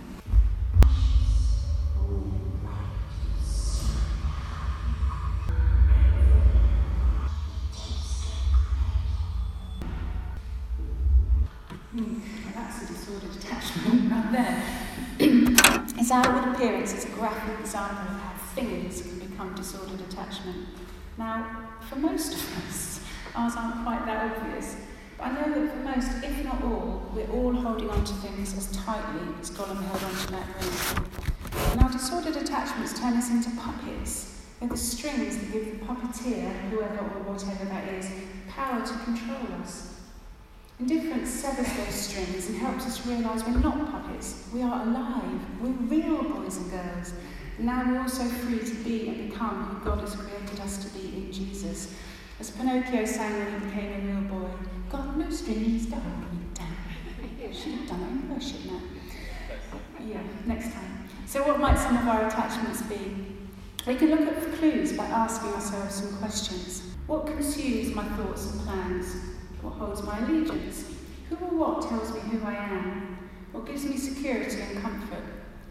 Its 16.11 16.27
outward 16.27 16.53
appearance 16.53 16.93
is 16.93 17.05
a 17.05 17.09
graphic 17.11 17.57
example 17.61 18.01
of 18.01 18.21
how 18.21 18.33
things 18.53 19.01
can 19.01 19.17
become 19.19 19.55
disordered 19.55 20.01
attachment. 20.01 20.67
Now, 21.17 21.69
for 21.87 21.95
most 21.95 22.33
of 22.33 22.67
us, 22.67 22.99
ours 23.33 23.53
aren't 23.55 23.81
quite 23.85 24.05
that 24.05 24.35
obvious, 24.35 24.75
but 25.17 25.27
I 25.27 25.31
know 25.31 25.53
that 25.53 25.71
for 25.71 25.77
most, 25.77 26.21
if 26.21 26.43
not 26.43 26.61
all, 26.63 27.09
we're 27.15 27.31
all 27.31 27.53
holding 27.53 27.89
on 27.89 28.03
to 28.03 28.13
things 28.15 28.57
as 28.57 28.75
tightly 28.75 29.21
as 29.39 29.51
Gollum 29.51 29.81
held 29.85 30.03
on 30.03 30.11
to 30.11 30.31
that 30.31 30.47
ring. 30.59 31.05
And 31.71 31.81
our 31.81 31.89
disordered 31.89 32.35
attachments 32.35 32.99
turn 32.99 33.13
us 33.13 33.29
into 33.29 33.49
puppets. 33.51 34.41
They're 34.59 34.67
the 34.67 34.75
strings 34.75 35.37
that 35.37 35.53
give 35.53 35.79
the 35.79 35.85
puppeteer, 35.85 36.51
whoever 36.71 37.05
or 37.05 37.31
whatever 37.31 37.63
that 37.63 37.87
is, 37.87 38.11
power 38.49 38.85
to 38.85 38.93
control 39.05 39.61
us. 39.61 39.90
Indifference 40.81 41.29
severs 41.29 41.71
those 41.73 41.93
strings 41.93 42.49
and 42.49 42.57
helps 42.57 42.87
us 42.87 43.05
realise 43.05 43.45
we're 43.45 43.59
not 43.59 43.91
puppets. 43.91 44.47
We 44.51 44.63
are 44.63 44.81
alive. 44.81 45.39
We're 45.61 45.69
real 45.69 46.23
boys 46.23 46.57
and 46.57 46.71
girls. 46.71 47.13
Now 47.59 47.85
we're 47.87 47.99
also 47.99 48.23
free 48.23 48.57
to 48.57 48.75
be 48.83 49.07
and 49.07 49.29
become 49.29 49.63
who 49.65 49.85
God 49.85 49.99
has 49.99 50.15
created 50.15 50.59
us 50.59 50.83
to 50.83 50.89
be 50.99 51.05
in 51.15 51.31
Jesus. 51.31 51.93
As 52.39 52.49
Pinocchio 52.49 53.05
sang 53.05 53.31
when 53.31 53.61
he 53.61 53.67
became 53.67 53.93
a 53.93 54.11
real 54.11 54.21
boy, 54.21 54.49
God 54.89 55.17
no 55.17 55.29
strings 55.29 55.83
me 55.83 55.89
down. 55.91 56.33
Should 57.53 57.73
have 57.73 57.87
done 57.87 58.25
it 58.27 58.33
worship 58.33 58.65
now. 58.65 58.81
Yeah, 60.03 60.23
next 60.47 60.73
time. 60.73 61.07
So 61.27 61.43
what 61.47 61.59
might 61.59 61.77
some 61.77 61.95
of 61.95 62.07
our 62.07 62.25
attachments 62.25 62.81
be? 62.81 63.37
We 63.85 63.93
can 63.93 64.09
look 64.09 64.21
at 64.21 64.53
clues 64.55 64.93
by 64.93 65.05
asking 65.05 65.53
ourselves 65.53 65.93
some 65.93 66.17
questions. 66.17 66.81
What 67.05 67.27
consumes 67.27 67.93
my 67.93 68.03
thoughts 68.17 68.51
and 68.51 68.61
plans? 68.61 69.15
What 69.61 69.73
holds 69.73 70.01
my 70.03 70.17
allegiance? 70.19 70.85
Who 71.29 71.35
or 71.35 71.55
what 71.55 71.87
tells 71.87 72.13
me 72.13 72.19
who 72.21 72.45
I 72.45 72.53
am? 72.55 73.29
What 73.51 73.67
gives 73.67 73.85
me 73.85 73.95
security 73.95 74.59
and 74.59 74.81
comfort? 74.81 75.23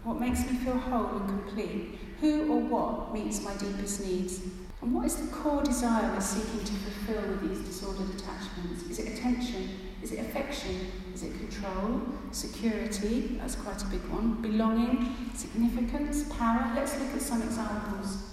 What 0.03 0.19
makes 0.19 0.39
me 0.49 0.57
feel 0.57 0.77
whole 0.77 1.17
and 1.17 1.27
complete? 1.27 1.99
Who 2.21 2.53
or 2.53 2.59
what 2.59 3.13
meets 3.13 3.43
my 3.43 3.53
deepest 3.55 4.05
needs? 4.05 4.41
And 4.81 4.95
what 4.95 5.05
is 5.05 5.15
the 5.15 5.27
core 5.27 5.61
desire 5.61 6.11
we're 6.13 6.21
seeking 6.21 6.63
to 6.63 6.73
fulfill 6.73 7.21
with 7.29 7.49
these 7.49 7.67
disordered 7.67 8.15
attachments? 8.15 8.83
Is 8.83 8.99
it 8.99 9.19
attention? 9.19 9.69
Is 10.01 10.11
it 10.13 10.19
affection? 10.19 10.91
Is 11.13 11.23
it 11.23 11.37
control? 11.37 12.01
Security? 12.31 13.37
That's 13.39 13.55
quite 13.55 13.81
a 13.81 13.85
big 13.87 14.03
one. 14.07 14.41
Belonging? 14.41 15.13
Significance? 15.35 16.23
Power? 16.33 16.71
Let's 16.75 16.97
look 16.97 17.13
at 17.13 17.21
some 17.21 17.43
examples. 17.43 18.23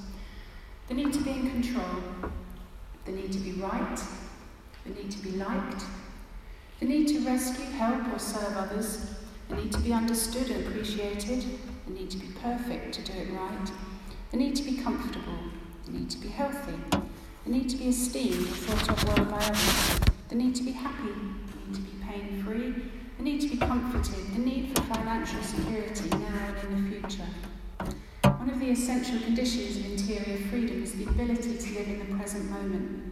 The 0.86 0.94
need 0.94 1.12
to 1.12 1.20
be 1.20 1.30
in 1.32 1.50
control. 1.50 2.02
The 3.04 3.12
need 3.12 3.32
to 3.32 3.38
be 3.40 3.52
right 3.52 3.98
the 4.88 5.02
need 5.02 5.10
to 5.10 5.18
be 5.18 5.32
liked, 5.32 5.84
the 6.80 6.86
need 6.86 7.08
to 7.08 7.20
rescue, 7.20 7.64
help, 7.64 8.12
or 8.12 8.18
serve 8.18 8.56
others, 8.56 9.14
the 9.48 9.56
need 9.56 9.72
to 9.72 9.80
be 9.80 9.92
understood 9.92 10.50
and 10.50 10.66
appreciated, 10.66 11.44
the 11.86 11.92
need 11.92 12.10
to 12.10 12.16
be 12.16 12.28
perfect 12.42 12.94
to 12.94 13.02
do 13.02 13.12
it 13.18 13.30
right, 13.32 13.70
the 14.30 14.36
need 14.36 14.56
to 14.56 14.62
be 14.62 14.76
comfortable, 14.76 15.38
the 15.84 15.92
need 15.92 16.10
to 16.10 16.18
be 16.18 16.28
healthy, 16.28 16.74
the 17.44 17.50
need 17.50 17.68
to 17.68 17.76
be 17.76 17.88
esteemed 17.88 18.46
or 18.46 18.54
thought 18.54 18.90
of 18.90 19.04
well 19.04 19.26
by 19.26 19.44
others, 19.44 20.00
the 20.28 20.34
need 20.34 20.54
to 20.54 20.62
be 20.62 20.72
happy, 20.72 21.12
the 21.12 21.66
need 21.66 21.74
to 21.74 21.80
be 21.80 22.04
pain 22.04 22.42
free, 22.42 22.74
the 23.18 23.22
need 23.22 23.40
to 23.40 23.48
be 23.48 23.56
comforted, 23.56 24.34
the 24.34 24.38
need 24.38 24.76
for 24.76 24.82
financial 24.94 25.42
security 25.42 26.08
now 26.10 26.54
and 26.62 26.76
in 26.76 26.90
the 26.90 27.00
future. 27.00 27.26
One 28.22 28.50
of 28.50 28.60
the 28.60 28.70
essential 28.70 29.20
conditions 29.20 29.76
of 29.76 29.86
interior 29.86 30.38
freedom 30.48 30.82
is 30.82 30.92
the 30.92 31.04
ability 31.04 31.58
to 31.58 31.74
live 31.74 31.88
in 31.88 31.98
the 31.98 32.16
present 32.16 32.50
moment. 32.50 33.07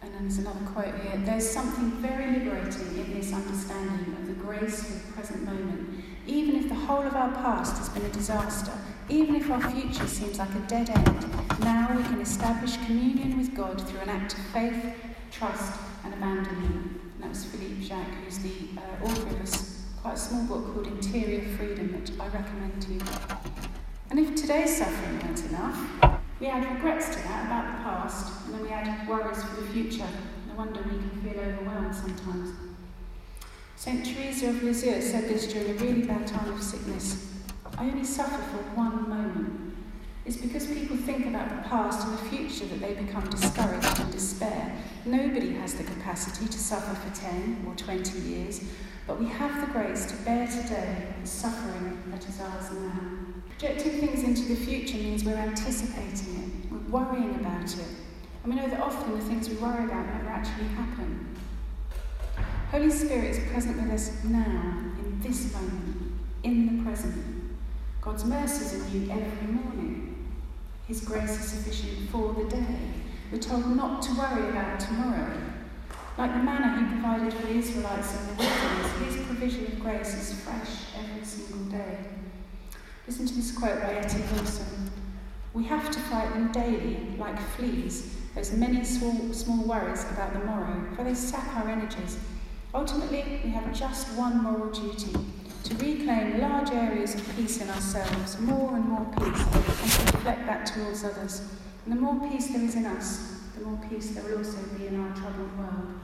And 0.00 0.14
then 0.14 0.22
there's 0.22 0.38
another 0.38 0.64
quote 0.66 0.94
here 1.00 1.16
there's 1.24 1.48
something 1.48 1.90
very 2.00 2.38
liberating 2.38 2.98
in 2.98 3.14
this 3.14 3.32
understanding 3.32 4.14
of 4.14 4.26
the 4.26 4.34
grace 4.34 4.80
of 4.80 5.06
the 5.06 5.12
present 5.12 5.44
moment. 5.44 6.04
Even 6.26 6.56
if 6.56 6.68
the 6.68 6.74
whole 6.74 7.02
of 7.02 7.14
our 7.14 7.32
past 7.32 7.78
has 7.78 7.88
been 7.88 8.04
a 8.04 8.10
disaster, 8.10 8.72
even 9.08 9.34
if 9.36 9.50
our 9.50 9.70
future 9.70 10.06
seems 10.06 10.38
like 10.38 10.54
a 10.54 10.60
dead 10.60 10.90
end, 10.90 11.60
now 11.60 11.92
we 11.96 12.02
can 12.04 12.20
establish 12.20 12.76
communion 12.86 13.38
with 13.38 13.54
God 13.54 13.80
through 13.88 14.00
an 14.00 14.10
act 14.10 14.34
of 14.34 14.40
faith, 14.46 14.94
trust, 15.30 15.80
and 16.04 16.14
abandonment. 16.14 17.00
And 17.14 17.22
that 17.22 17.30
was 17.30 17.44
Philippe 17.46 17.82
Jacques, 17.82 18.14
who's 18.24 18.38
the 18.38 18.68
uh, 18.76 19.04
author 19.04 19.28
of 19.28 19.40
a 19.40 20.00
quite 20.02 20.14
a 20.14 20.16
small 20.16 20.44
book 20.44 20.74
called 20.74 20.86
Interior 20.86 21.44
Freedom 21.56 22.00
which 22.00 22.12
I 22.20 22.28
recommend 22.28 22.80
to 22.82 22.92
you. 22.92 23.00
And 24.10 24.18
if 24.18 24.34
today's 24.36 24.76
suffering 24.78 25.18
weren't 25.20 25.44
enough, 25.46 26.17
we 26.40 26.46
add 26.46 26.74
regrets 26.74 27.08
to 27.08 27.22
that 27.22 27.46
about 27.46 27.78
the 27.78 27.84
past, 27.84 28.46
and 28.46 28.54
then 28.54 28.62
we 28.62 28.70
add 28.70 29.08
worries 29.08 29.42
for 29.42 29.60
the 29.60 29.68
future. 29.68 30.06
No 30.48 30.54
wonder 30.54 30.82
we 30.82 30.90
can 30.90 31.10
feel 31.22 31.40
overwhelmed 31.40 31.94
sometimes. 31.94 32.54
St. 33.76 34.04
Teresa 34.04 34.48
of 34.48 34.62
Lisieux 34.62 35.00
said 35.00 35.28
this 35.28 35.52
during 35.52 35.70
a 35.70 35.74
really 35.74 36.02
bad 36.02 36.26
time 36.26 36.52
of 36.52 36.62
sickness. 36.62 37.32
I 37.76 37.84
only 37.84 38.04
suffer 38.04 38.42
for 38.42 38.62
one 38.74 39.08
moment. 39.08 39.67
It's 40.28 40.36
because 40.36 40.66
people 40.66 40.94
think 40.94 41.24
about 41.24 41.48
the 41.48 41.66
past 41.70 42.06
and 42.06 42.18
the 42.18 42.22
future 42.24 42.66
that 42.66 42.80
they 42.80 42.92
become 42.92 43.26
discouraged 43.30 43.98
and 43.98 44.12
despair. 44.12 44.76
Nobody 45.06 45.54
has 45.54 45.72
the 45.72 45.84
capacity 45.84 46.44
to 46.44 46.58
suffer 46.58 46.94
for 46.96 47.18
10 47.18 47.64
or 47.66 47.74
20 47.74 48.18
years, 48.28 48.62
but 49.06 49.18
we 49.18 49.24
have 49.24 49.66
the 49.66 49.72
grace 49.72 50.04
to 50.04 50.16
bear 50.26 50.46
today 50.46 51.14
the 51.22 51.26
suffering 51.26 52.02
that 52.08 52.28
is 52.28 52.42
ours 52.42 52.70
now. 52.72 53.00
Projecting 53.48 54.06
things 54.06 54.22
into 54.22 54.42
the 54.42 54.54
future 54.54 54.98
means 54.98 55.24
we're 55.24 55.32
anticipating 55.32 56.42
it, 56.42 56.72
we're 56.72 57.00
worrying 57.00 57.36
about 57.36 57.64
it. 57.64 57.88
And 58.44 58.52
we 58.52 58.60
know 58.60 58.68
that 58.68 58.80
often 58.80 59.18
the 59.18 59.24
things 59.24 59.48
we 59.48 59.56
worry 59.56 59.86
about 59.86 60.04
never 60.04 60.28
actually 60.28 60.68
happen. 60.68 61.34
Holy 62.70 62.90
Spirit 62.90 63.30
is 63.30 63.50
present 63.50 63.80
with 63.80 63.90
us 63.92 64.22
now, 64.24 64.92
in 64.98 65.20
this 65.22 65.54
moment, 65.54 66.12
in 66.42 66.76
the 66.76 66.84
present. 66.84 67.24
God's 68.02 68.26
mercies 68.26 68.74
are 68.74 68.88
new 68.90 69.10
every 69.10 69.52
morning. 69.54 70.07
His 70.88 71.02
grace 71.02 71.38
is 71.38 71.50
sufficient 71.50 72.08
for 72.08 72.32
the 72.32 72.44
day. 72.48 72.78
We're 73.30 73.36
told 73.36 73.76
not 73.76 74.00
to 74.04 74.14
worry 74.14 74.48
about 74.48 74.80
tomorrow. 74.80 75.38
Like 76.16 76.32
the 76.32 76.38
manna 76.38 76.80
he 76.80 76.92
provided 76.94 77.34
for 77.34 77.46
the 77.46 77.58
Israelites 77.58 78.18
in 78.18 78.26
the 78.28 78.42
wilderness, 78.42 79.16
his 79.16 79.26
provision 79.26 79.66
of 79.66 79.80
grace 79.80 80.14
is 80.14 80.40
fresh 80.40 80.86
every 80.96 81.22
single 81.26 81.78
day. 81.78 81.98
Listen 83.06 83.26
to 83.26 83.34
this 83.34 83.52
quote 83.52 83.82
by 83.82 83.96
Etty 83.96 84.16
Hillesum. 84.16 84.88
We 85.52 85.64
have 85.64 85.90
to 85.90 86.00
fight 86.00 86.32
them 86.32 86.50
daily, 86.52 87.14
like 87.18 87.38
fleas, 87.38 88.16
those 88.34 88.54
many 88.54 88.82
small, 88.82 89.34
small 89.34 89.64
worries 89.64 90.06
about 90.10 90.32
the 90.32 90.38
morrow, 90.38 90.86
for 90.96 91.04
they 91.04 91.12
sap 91.12 91.54
our 91.54 91.68
energies. 91.68 92.16
Ultimately, 92.72 93.42
we 93.44 93.50
have 93.50 93.78
just 93.78 94.16
one 94.16 94.42
moral 94.42 94.70
duty 94.70 95.12
to 95.64 95.74
reclaim 95.74 96.40
large 96.40 96.70
areas 96.70 97.14
of 97.14 97.36
peace 97.36 97.60
in 97.60 97.68
ourselves, 97.68 98.38
more 98.40 98.74
and 98.74 98.84
more 98.84 99.06
peace, 99.16 99.40
and 99.40 99.64
to 99.64 100.16
reflect 100.16 100.46
that 100.46 100.66
towards 100.66 101.04
others. 101.04 101.42
And 101.84 101.96
the 101.96 102.00
more 102.00 102.28
peace 102.28 102.48
there 102.48 102.62
is 102.62 102.74
in 102.74 102.86
us, 102.86 103.40
the 103.56 103.64
more 103.64 103.78
peace 103.88 104.10
there 104.10 104.24
will 104.24 104.38
also 104.38 104.58
be 104.76 104.86
in 104.86 105.00
our 105.00 105.14
troubled 105.16 105.58
world. 105.58 106.00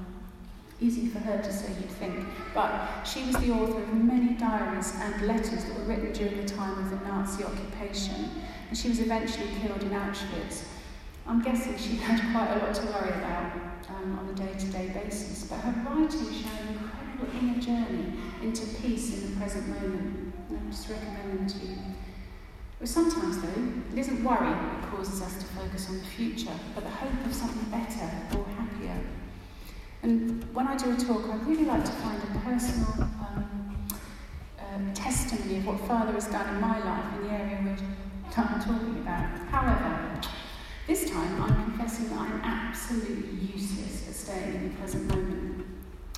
Easy 0.80 1.08
for 1.08 1.20
her 1.20 1.40
to 1.40 1.52
say, 1.52 1.68
you'd 1.80 1.90
think. 1.90 2.26
But 2.52 3.04
she 3.04 3.24
was 3.24 3.36
the 3.36 3.52
author 3.52 3.82
of 3.82 3.94
many 3.94 4.34
diaries 4.34 4.92
and 4.96 5.26
letters 5.26 5.64
that 5.64 5.78
were 5.78 5.84
written 5.84 6.12
during 6.12 6.36
the 6.36 6.48
time 6.48 6.78
of 6.78 6.90
the 6.90 7.08
Nazi 7.08 7.44
occupation, 7.44 8.30
and 8.68 8.76
she 8.76 8.88
was 8.88 9.00
eventually 9.00 9.48
killed 9.60 9.82
in 9.82 9.90
Auschwitz. 9.90 10.64
I'm 11.26 11.42
guessing 11.42 11.78
she 11.78 11.96
had 11.96 12.20
quite 12.32 12.54
a 12.54 12.66
lot 12.66 12.74
to 12.74 12.86
worry 12.86 13.10
about 13.10 13.52
um, 13.88 14.18
on 14.18 14.28
a 14.28 14.34
day 14.34 14.58
to 14.58 14.66
day 14.66 14.88
basis, 14.88 15.44
but 15.44 15.56
her 15.60 15.74
writing 15.88 16.32
showed 16.32 16.73
inner 17.40 17.60
journey 17.60 18.12
into 18.42 18.66
peace 18.80 19.14
in 19.14 19.30
the 19.30 19.40
present 19.40 19.68
moment. 19.68 20.34
I 20.50 20.70
just 20.70 20.88
recommend 20.88 21.48
to 21.50 21.58
you. 21.66 21.76
But 22.78 22.88
sometimes, 22.88 23.40
though, 23.40 23.72
it 23.92 23.98
isn't 23.98 24.22
worry 24.22 24.50
that 24.50 24.90
causes 24.90 25.22
us 25.22 25.38
to 25.38 25.44
focus 25.46 25.88
on 25.88 25.98
the 25.98 26.04
future, 26.04 26.52
but 26.74 26.84
the 26.84 26.90
hope 26.90 27.26
of 27.26 27.32
something 27.34 27.70
better 27.70 28.10
or 28.36 28.44
happier. 28.56 29.00
And 30.02 30.44
when 30.54 30.68
I 30.68 30.76
do 30.76 30.92
a 30.92 30.96
talk, 30.96 31.24
I 31.30 31.36
really 31.48 31.64
like 31.64 31.84
to 31.84 31.92
find 31.92 32.22
a 32.22 32.38
personal 32.40 32.92
um, 33.02 33.88
uh, 34.58 34.94
testimony 34.94 35.58
of 35.58 35.66
what 35.66 35.80
Father 35.80 36.12
has 36.12 36.26
done 36.26 36.54
in 36.54 36.60
my 36.60 36.78
life 36.84 37.14
in 37.16 37.28
the 37.28 37.32
area 37.32 37.56
which 37.56 37.80
I'm 38.36 38.60
talking 38.60 38.98
about. 38.98 39.38
However, 39.48 40.20
this 40.86 41.10
time 41.10 41.42
I'm 41.42 41.54
confessing 41.64 42.10
that 42.10 42.18
I'm 42.18 42.40
absolutely 42.42 43.46
useless 43.54 44.08
at 44.08 44.14
staying 44.14 44.54
in 44.56 44.68
the 44.68 44.74
present 44.76 45.06
moment. 45.08 45.73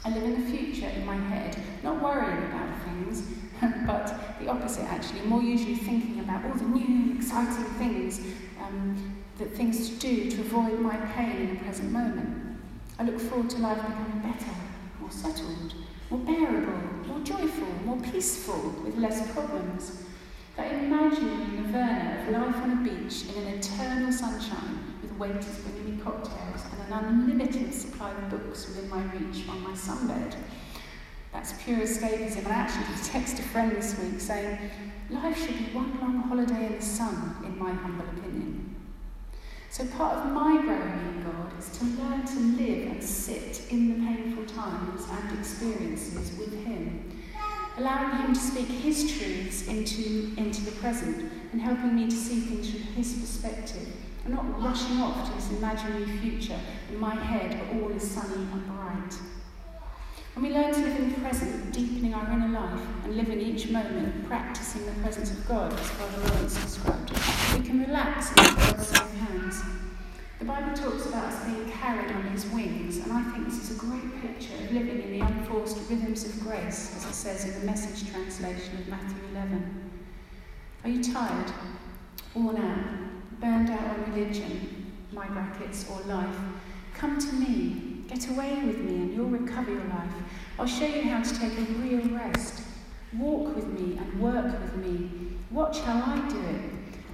I 0.07 0.11
live 0.11 0.23
in 0.23 0.45
the 0.45 0.57
future 0.57 0.87
in 0.87 1.05
my 1.05 1.17
head, 1.17 1.57
not 1.83 2.01
worrying 2.01 2.45
about 2.45 2.69
things, 2.85 3.23
but 3.89 4.39
the 4.39 4.49
opposite 4.49 4.85
actually, 4.85 5.23
more 5.23 5.43
usually 5.43 5.75
thinking 5.75 6.21
about 6.21 6.45
all 6.45 6.55
the 6.55 6.65
new, 6.65 7.17
exciting 7.17 7.65
things, 7.75 8.21
um, 8.63 9.17
that 9.39 9.51
things 9.57 9.89
to 9.89 9.97
do 9.97 10.31
to 10.31 10.41
avoid 10.43 10.79
my 10.79 10.97
pain 10.97 11.49
in 11.49 11.57
the 11.57 11.65
present 11.65 11.91
moment. 11.91 12.57
I 13.01 13.03
look 13.03 13.19
forward 13.19 13.51
to 13.51 13.59
life 13.59 13.79
becoming 13.79 14.21
better, 14.21 14.53
more 15.01 15.11
settled, 15.11 15.75
more 16.09 16.21
bearable, 16.21 17.09
more 17.09 17.19
joyful, 17.25 17.67
more 17.85 17.99
peaceful, 18.13 18.77
with 18.85 18.97
less 18.99 19.33
problems. 19.33 20.05
That 20.57 20.71
the 20.71 20.87
nirvana 20.87 22.23
of 22.23 22.29
life 22.31 22.57
on 22.63 22.71
a 22.71 22.77
beach 22.77 23.25
in 23.25 23.43
an 23.43 23.55
eternal 23.55 24.13
sunshine 24.13 24.95
with 25.03 25.13
waiters 25.19 25.59
bringing 25.59 25.97
me 25.97 26.03
cocktails 26.03 26.56
an 26.87 27.05
unlimited 27.05 27.73
supply 27.75 28.13
of 28.13 28.31
books 28.31 28.69
within 28.69 28.89
my 28.89 29.03
reach 29.13 29.49
on 29.49 29.63
my 29.63 29.73
sunbed. 29.73 30.35
That's 31.33 31.53
pure 31.63 31.79
escapism. 31.79 32.39
And 32.39 32.49
I 32.49 32.53
actually 32.53 32.85
texted 33.03 33.41
a 33.41 33.43
friend 33.43 33.73
this 33.73 33.99
week 33.99 34.21
saying, 34.21 34.59
life 35.11 35.39
should 35.39 35.59
be 35.59 35.75
one 35.75 35.99
long 36.01 36.23
holiday 36.23 36.67
in 36.67 36.77
the 36.77 36.83
sun, 36.83 37.37
in 37.45 37.59
my 37.59 37.73
humble 37.73 38.07
opinion. 38.07 38.75
So, 39.69 39.85
part 39.89 40.19
of 40.19 40.33
my 40.33 40.63
growing 40.63 40.81
in 40.81 41.25
God 41.25 41.59
is 41.59 41.77
to 41.79 41.85
learn 41.85 42.25
to 42.25 42.39
live 42.63 42.93
and 42.93 43.05
sit 43.05 43.71
in 43.71 43.89
the 43.89 44.07
painful 44.07 44.47
times 44.47 45.03
and 45.11 45.39
experiences 45.39 46.39
with 46.39 46.65
Him, 46.65 47.21
allowing 47.77 48.17
Him 48.23 48.33
to 48.33 48.41
speak 48.41 48.69
His 48.69 49.19
truths 49.19 49.67
into, 49.67 50.33
into 50.39 50.63
the 50.63 50.73
present 50.73 51.31
and 51.53 51.61
helping 51.61 51.95
me 51.95 52.07
to 52.07 52.17
see 52.17 52.41
things 52.41 52.71
from 52.71 52.81
His 52.95 53.13
perspective 53.15 53.89
and 54.27 54.35
not 54.35 54.61
rushing 54.61 55.01
off 55.01 55.29
to 55.29 55.35
this 55.37 55.57
imaginary 55.57 56.05
future 56.19 56.59
in 56.91 56.99
my 56.99 57.15
head 57.15 57.53
where 57.71 57.83
all 57.83 57.91
is 57.93 58.11
sunny 58.11 58.35
and 58.35 58.67
bright. 58.67 59.15
When 60.35 60.45
we 60.45 60.51
learn 60.53 60.75
to 60.75 60.81
live 60.81 60.97
in 60.99 61.13
the 61.13 61.21
present, 61.21 61.73
deepening 61.73 62.13
our 62.13 62.31
inner 62.33 62.49
life 62.49 62.81
and 63.05 63.17
living 63.17 63.41
each 63.41 63.71
moment, 63.71 64.27
practicing 64.27 64.85
the 64.85 64.93
presence 65.01 65.31
of 65.31 65.47
God, 65.47 65.73
as 65.73 65.91
Father 65.91 66.29
Lawrence 66.29 66.61
described, 66.61 67.11
we 67.57 67.65
can 67.65 67.81
relax 67.81 68.31
in 68.31 68.55
God's 68.57 68.99
hands. 68.99 69.63
The 70.41 70.45
Bible 70.45 70.75
talks 70.75 71.07
about 71.07 71.33
us 71.33 71.45
being 71.45 71.71
carried 71.71 72.11
on 72.11 72.25
his 72.25 72.47
wings, 72.47 72.99
and 72.99 73.13
I 73.13 73.23
think 73.31 73.47
this 73.47 73.71
is 73.71 73.77
a 73.77 73.81
great 73.81 74.21
picture 74.21 74.55
of 74.57 74.73
living 74.73 75.03
in 75.03 75.19
the 75.19 75.25
unforced 75.25 75.79
rhythms 75.89 76.25
of 76.27 76.41
grace, 76.41 76.97
as 76.97 77.07
it 77.07 77.15
says 77.15 77.45
in 77.45 77.61
the 77.61 77.67
message 77.67 78.11
translation 78.11 78.77
of 78.77 78.89
Matthew 78.89 79.23
11. 79.31 79.91
Are 80.85 80.91
you 80.91 81.03
tired, 81.03 81.53
worn 82.35 82.57
out, 82.57 83.06
burned 83.41 83.71
out 83.71 83.81
on 83.81 84.13
religion, 84.13 84.93
my 85.13 85.27
brackets, 85.27 85.89
or 85.91 86.01
life? 86.03 86.37
Come 86.95 87.19
to 87.19 87.33
me, 87.35 87.87
Get 88.09 88.31
away 88.31 88.63
with 88.65 88.79
me 88.79 88.95
and 88.95 89.15
you'll 89.15 89.27
recover 89.27 89.73
your 89.73 89.85
life. 89.85 90.13
I'll 90.59 90.67
show 90.67 90.87
you 90.87 91.03
how 91.03 91.23
to 91.23 91.39
take 91.39 91.59
a 91.59 91.63
real 91.73 92.09
rest. 92.11 92.63
Walk 93.19 93.55
with 93.55 93.67
me 93.67 93.99
and 93.99 94.21
work 94.21 94.61
with 94.61 94.77
me. 94.77 95.11
Watch 95.51 95.81
how 95.81 96.13
I 96.13 96.29
do 96.29 96.41
it. 96.41 96.61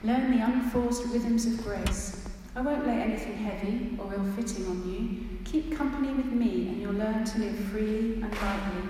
Learn 0.05 0.37
the 0.37 0.45
unforced 0.45 1.05
rhythms 1.07 1.47
of 1.47 1.65
grace. 1.65 2.29
I 2.55 2.61
won't 2.61 2.87
lay 2.87 3.01
anything 3.01 3.37
heavy 3.37 3.97
or 3.99 4.13
ill 4.13 4.33
fitting 4.37 4.67
on 4.67 4.93
you. 4.93 5.39
Keep 5.45 5.77
company 5.77 6.13
with 6.13 6.27
me 6.27 6.69
and 6.69 6.83
you'll 6.83 6.93
learn 6.93 7.25
to 7.25 7.39
live 7.39 7.57
freely 7.71 8.15
and 8.15 8.31
lightly. 8.31 8.89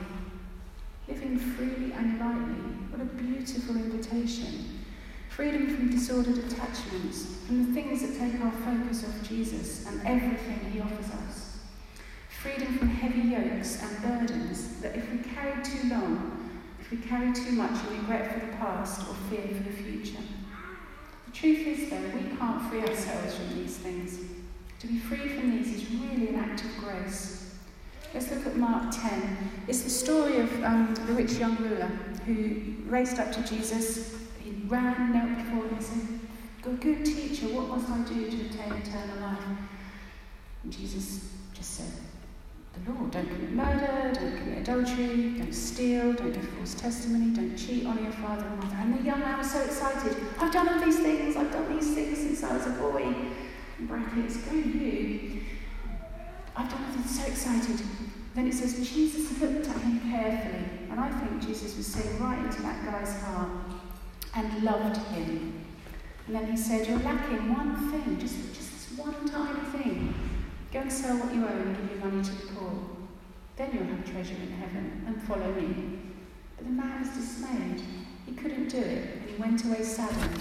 Living 1.06 1.38
freely 1.38 1.92
and 1.92 2.18
lightly. 2.18 2.62
What 2.90 3.00
a 3.00 3.04
beautiful 3.04 3.76
invitation. 3.76 4.81
Freedom 5.36 5.74
from 5.74 5.90
disordered 5.90 6.38
attachments, 6.38 7.36
from 7.46 7.66
the 7.66 7.72
things 7.72 8.02
that 8.02 8.18
take 8.18 8.40
our 8.40 8.52
focus 8.52 9.04
off 9.04 9.28
Jesus 9.28 9.86
and 9.86 10.00
everything 10.06 10.70
he 10.72 10.80
offers 10.80 11.10
us 11.10 11.52
freedom 12.42 12.76
from 12.76 12.88
heavy 12.88 13.28
yokes 13.28 13.80
and 13.80 14.02
burdens 14.02 14.80
that 14.80 14.96
if 14.96 15.08
we 15.12 15.18
carry 15.18 15.62
too 15.62 15.88
long, 15.88 16.50
if 16.80 16.90
we 16.90 16.96
carry 16.96 17.32
too 17.32 17.52
much 17.52 17.70
in 17.86 18.00
regret 18.00 18.34
for 18.34 18.44
the 18.44 18.52
past 18.56 19.02
or 19.08 19.14
fear 19.30 19.46
for 19.46 19.62
the 19.62 19.70
future. 19.70 20.18
The 21.26 21.32
truth 21.32 21.64
is, 21.64 21.88
though, 21.88 22.00
we 22.00 22.36
can't 22.36 22.68
free 22.68 22.80
ourselves 22.80 23.36
from 23.36 23.56
these 23.56 23.76
things. 23.76 24.18
To 24.80 24.88
be 24.88 24.98
free 24.98 25.28
from 25.28 25.52
these 25.52 25.72
is 25.72 25.90
really 25.92 26.30
an 26.30 26.34
act 26.34 26.64
of 26.64 26.76
grace. 26.78 27.54
Let's 28.12 28.28
look 28.32 28.44
at 28.44 28.56
Mark 28.56 28.90
10. 28.90 29.50
It's 29.68 29.82
the 29.82 29.90
story 29.90 30.40
of 30.40 30.64
um, 30.64 30.96
the 31.06 31.12
rich 31.12 31.34
young 31.34 31.56
ruler 31.58 31.92
who 32.26 32.74
raced 32.86 33.20
up 33.20 33.30
to 33.30 33.42
Jesus. 33.44 34.16
Ran, 34.72 35.12
knelt 35.12 35.36
before 35.36 35.66
him, 35.66 35.74
and 35.74 35.82
said, 35.84 36.80
Good 36.80 37.04
teacher, 37.04 37.48
what 37.48 37.68
must 37.68 37.90
I 37.90 37.98
do 38.08 38.30
to 38.30 38.36
attain 38.46 38.72
eternal 38.72 39.20
life? 39.20 39.38
And 40.64 40.72
Jesus 40.72 41.28
just 41.52 41.74
said, 41.74 41.92
the 42.72 42.90
law. 42.90 43.06
Don't 43.08 43.28
commit 43.28 43.52
murder, 43.52 44.12
don't 44.14 44.38
commit 44.38 44.58
adultery, 44.66 45.34
don't 45.36 45.52
steal, 45.52 46.14
don't 46.14 46.32
give 46.32 46.48
false 46.48 46.72
testimony, 46.72 47.34
don't 47.36 47.54
cheat, 47.54 47.84
on 47.84 48.02
your 48.02 48.12
father 48.12 48.46
and 48.46 48.64
mother. 48.64 48.76
And 48.78 48.98
the 48.98 49.04
young 49.04 49.20
man 49.20 49.36
was 49.36 49.50
so 49.50 49.60
excited. 49.60 50.16
I've 50.38 50.50
done 50.50 50.66
all 50.66 50.80
these 50.80 51.00
things, 51.00 51.36
I've 51.36 51.52
done 51.52 51.76
these 51.76 51.94
things 51.94 52.16
since 52.16 52.42
I 52.42 52.56
was 52.56 52.66
a 52.66 52.70
boy. 52.70 53.14
In 53.78 53.86
brackets, 53.86 54.38
go 54.38 54.54
you. 54.54 55.42
I've 56.56 56.70
done 56.70 56.82
all 56.96 57.04
so 57.04 57.26
excited. 57.26 57.78
Then 58.34 58.46
it 58.48 58.54
says, 58.54 58.74
Jesus 58.90 59.38
looked 59.38 59.68
at 59.68 59.76
him 59.82 60.00
carefully. 60.10 60.64
And 60.90 60.98
I 60.98 61.10
think 61.10 61.46
Jesus 61.46 61.76
was 61.76 61.86
saying 61.86 62.18
right 62.18 62.38
into 62.38 62.62
that 62.62 62.82
guy's 62.86 63.20
heart 63.20 63.50
and 64.34 64.62
loved 64.62 64.96
him. 65.08 65.64
And 66.26 66.36
then 66.36 66.50
he 66.50 66.56
said, 66.56 66.86
You're 66.86 66.98
lacking 67.00 67.52
one 67.52 67.90
thing, 67.90 68.18
just, 68.18 68.36
just 68.54 68.72
this 68.72 68.98
one 68.98 69.28
tiny 69.28 69.60
thing. 69.70 70.14
Go 70.72 70.80
and 70.80 70.92
sell 70.92 71.16
what 71.18 71.34
you 71.34 71.44
own 71.44 71.60
and 71.60 71.76
give 71.76 71.98
your 71.98 72.10
money 72.10 72.24
to 72.24 72.30
the 72.30 72.52
poor. 72.54 72.72
Then 73.56 73.70
you'll 73.74 73.84
have 73.84 74.10
treasure 74.10 74.34
in 74.34 74.52
heaven, 74.52 75.04
and 75.06 75.22
follow 75.22 75.52
me. 75.52 75.98
But 76.56 76.66
the 76.66 76.72
man 76.72 77.00
was 77.00 77.10
dismayed. 77.10 77.82
He 78.26 78.32
couldn't 78.32 78.68
do 78.68 78.78
it, 78.78 79.16
and 79.20 79.30
he 79.30 79.36
went 79.36 79.64
away 79.64 79.82
saddened. 79.82 80.40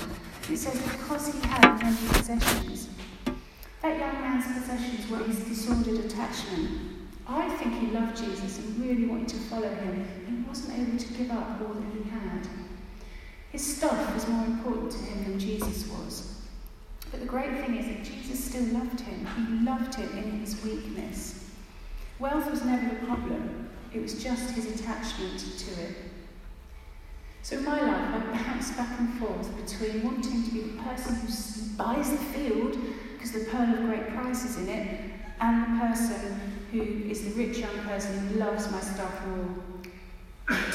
It 0.49 0.57
says, 0.57 0.81
because 0.81 1.33
he 1.33 1.47
had 1.47 1.81
many 1.81 2.07
possessions. 2.07 2.89
That 3.81 3.97
young 3.97 4.21
man's 4.21 4.45
possessions 4.45 5.09
were 5.09 5.17
his 5.19 5.39
disordered 5.43 6.05
attachment. 6.05 6.91
I 7.27 7.49
think 7.49 7.73
he 7.79 7.87
loved 7.87 8.17
Jesus 8.17 8.59
and 8.59 8.79
really 8.79 9.05
wanted 9.05 9.29
to 9.29 9.37
follow 9.37 9.69
him, 9.69 10.05
he 10.27 10.47
wasn't 10.47 10.79
able 10.79 10.97
to 10.97 11.13
give 11.13 11.31
up 11.31 11.61
all 11.61 11.73
that 11.73 11.93
he 11.93 12.09
had. 12.09 12.47
His 13.51 13.77
stuff 13.77 14.13
was 14.13 14.27
more 14.27 14.45
important 14.45 14.91
to 14.91 14.97
him 14.97 15.23
than 15.23 15.39
Jesus 15.39 15.87
was. 15.89 16.35
But 17.11 17.19
the 17.19 17.25
great 17.25 17.57
thing 17.57 17.75
is 17.75 17.85
that 17.85 18.03
Jesus 18.03 18.45
still 18.45 18.63
loved 18.73 19.01
him. 19.01 19.27
He 19.35 19.65
loved 19.65 19.95
him 19.95 20.17
in 20.17 20.39
his 20.39 20.63
weakness. 20.63 21.49
Wealth 22.19 22.49
was 22.49 22.63
never 22.63 22.95
the 22.95 23.05
problem, 23.05 23.69
it 23.93 24.01
was 24.01 24.23
just 24.23 24.51
his 24.51 24.79
attachment 24.79 25.39
to 25.39 25.81
it. 25.81 25.95
So 27.41 27.57
in 27.57 27.65
my 27.65 27.81
life, 27.81 28.23
I 28.23 28.43
bounce 28.43 28.71
back 28.71 28.99
and 28.99 29.19
forth 29.19 29.49
between 29.65 30.03
wanting 30.03 30.43
to 30.43 30.51
be 30.51 30.61
the 30.61 30.83
person 30.83 31.15
who 31.15 31.75
buys 31.75 32.11
the 32.11 32.17
field 32.17 32.77
because 33.13 33.31
the 33.31 33.51
pearl 33.51 33.73
of 33.73 33.85
great 33.85 34.09
price 34.09 34.45
is 34.45 34.57
in 34.57 34.69
it, 34.69 35.11
and 35.39 35.63
the 35.63 35.87
person 35.87 36.39
who 36.71 36.81
is 37.09 37.23
the 37.25 37.31
rich 37.31 37.57
young 37.57 37.77
person 37.79 38.27
who 38.27 38.39
loves 38.39 38.71
my 38.71 38.79
stuff 38.79 39.27
more. 39.27 39.55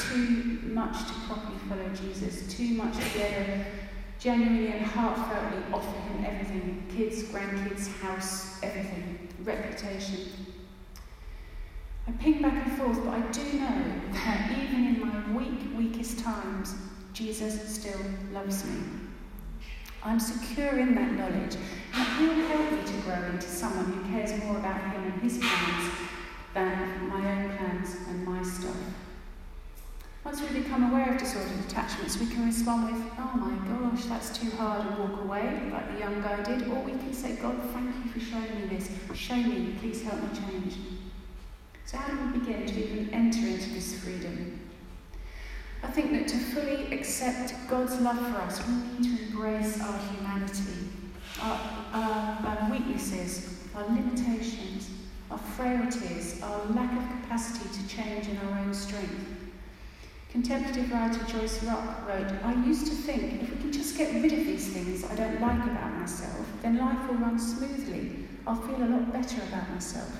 Too 0.09 0.59
much 0.63 1.07
to 1.07 1.13
properly 1.27 1.57
follow 1.69 1.89
Jesus, 1.89 2.53
too 2.55 2.73
much 2.73 2.95
to 2.97 3.13
be 3.13 3.23
able 3.23 3.65
genuinely 4.19 4.71
and 4.71 4.85
heartfeltly 4.85 5.71
offer 5.71 5.99
him 5.99 6.25
everything 6.25 6.83
kids, 6.95 7.23
grandkids, 7.23 7.91
house, 7.99 8.59
everything, 8.63 9.29
reputation. 9.43 10.47
I 12.07 12.11
ping 12.13 12.41
back 12.41 12.65
and 12.65 12.77
forth, 12.77 13.03
but 13.03 13.13
I 13.13 13.21
do 13.31 13.59
know 13.59 13.83
that 14.13 14.51
even 14.57 14.85
in 14.85 14.99
my 14.99 15.37
weak, 15.37 15.59
weakest 15.77 16.19
times, 16.19 16.73
Jesus 17.13 17.75
still 17.75 17.99
loves 18.31 18.65
me. 18.65 18.79
I'm 20.03 20.19
secure 20.19 20.79
in 20.79 20.95
that 20.95 21.11
knowledge, 21.13 21.57
and 21.93 22.07
He'll 22.17 22.47
help 22.47 22.71
me 22.71 22.79
to 22.85 23.01
grow 23.01 23.29
into 23.29 23.47
someone 23.47 23.85
who 23.85 24.11
cares 24.11 24.41
more 24.43 24.57
about 24.57 24.79
Him 24.93 25.03
and 25.03 25.21
His 25.21 25.37
plans 25.37 25.91
than 26.53 27.09
my 27.09 27.43
own 27.43 27.57
plans 27.57 27.97
and 28.07 28.25
my 28.25 28.41
stuff. 28.41 28.75
Once 30.23 30.41
we 30.41 30.59
become 30.59 30.91
aware 30.91 31.13
of 31.13 31.17
disordered 31.17 31.59
attachments, 31.67 32.19
we 32.19 32.25
can 32.27 32.45
respond 32.45 32.91
with, 32.91 33.11
oh 33.17 33.31
my 33.37 33.55
gosh, 33.67 34.05
that's 34.05 34.37
too 34.37 34.49
hard, 34.57 34.85
and 34.85 34.97
walk 34.99 35.21
away, 35.21 35.69
like 35.71 35.93
the 35.93 35.99
young 35.99 36.21
guy 36.21 36.41
did. 36.43 36.67
Or 36.67 36.81
we 36.83 36.91
can 36.91 37.13
say, 37.13 37.35
God, 37.37 37.57
thank 37.73 37.93
you 38.03 38.11
for 38.11 38.19
showing 38.19 38.61
me 38.61 38.77
this. 38.77 38.89
Show 39.13 39.35
me, 39.35 39.75
please 39.79 40.03
help 40.03 40.21
me 40.21 40.29
change. 40.37 40.75
So, 41.85 41.97
how 41.97 42.13
do 42.13 42.31
we 42.31 42.39
begin 42.39 42.65
to 42.65 42.83
even 42.83 43.09
enter 43.13 43.47
into 43.47 43.69
this 43.69 44.03
freedom? 44.03 44.59
I 45.83 45.87
think 45.87 46.11
that 46.11 46.27
to 46.27 46.37
fully 46.37 46.91
accept 46.93 47.53
God's 47.69 47.99
love 48.01 48.17
for 48.17 48.37
us, 48.39 48.61
we 48.67 48.73
need 48.73 49.17
to 49.17 49.23
embrace 49.27 49.81
our 49.81 49.97
humanity, 49.97 50.89
our, 51.41 51.59
our, 51.93 52.47
our 52.47 52.71
weaknesses, 52.71 53.63
our 53.75 53.85
limitations, 53.85 54.89
our 55.31 55.37
frailties, 55.37 56.41
our 56.41 56.65
lack 56.65 56.91
of 56.91 57.21
capacity 57.21 57.69
to 57.69 57.87
change 57.87 58.27
in 58.27 58.37
our 58.37 58.59
own 58.59 58.73
strength. 58.73 59.36
Contemplative 60.37 60.91
writer 60.91 61.23
Joyce 61.23 61.63
Rupp 61.63 62.07
wrote, 62.07 62.31
I 62.43 62.53
used 62.63 62.85
to 62.85 62.93
think 62.93 63.41
if 63.41 63.49
we 63.49 63.57
can 63.57 63.71
just 63.71 63.97
get 63.97 64.13
rid 64.13 64.31
of 64.31 64.45
these 64.45 64.67
things 64.67 65.03
I 65.03 65.15
don't 65.15 65.41
like 65.41 65.63
about 65.63 65.95
myself, 65.95 66.45
then 66.61 66.77
life 66.77 67.09
will 67.09 67.15
run 67.15 67.39
smoothly. 67.39 68.27
I'll 68.45 68.55
feel 68.55 68.83
a 68.83 68.85
lot 68.85 69.11
better 69.11 69.41
about 69.47 69.67
myself. 69.71 70.11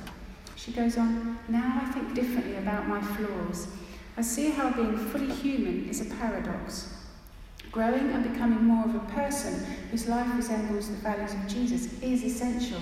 She 0.56 0.72
goes 0.72 0.98
on, 0.98 1.38
Now 1.50 1.84
I 1.84 1.92
think 1.92 2.16
differently 2.16 2.56
about 2.56 2.88
my 2.88 3.00
flaws. 3.00 3.68
I 4.18 4.22
see 4.24 4.50
how 4.50 4.72
being 4.72 4.98
fully 4.98 5.32
human 5.36 5.88
is 5.88 6.02
a 6.02 6.16
paradox. 6.16 6.96
Growing 7.72 8.10
and 8.10 8.34
becoming 8.34 8.64
more 8.64 8.86
of 8.86 8.96
a 8.96 9.14
person 9.14 9.64
whose 9.92 10.08
life 10.08 10.36
resembles 10.36 10.90
the 10.90 10.96
values 10.96 11.36
of 11.36 11.48
Jesus 11.48 11.94
is 12.02 12.24
essential. 12.24 12.82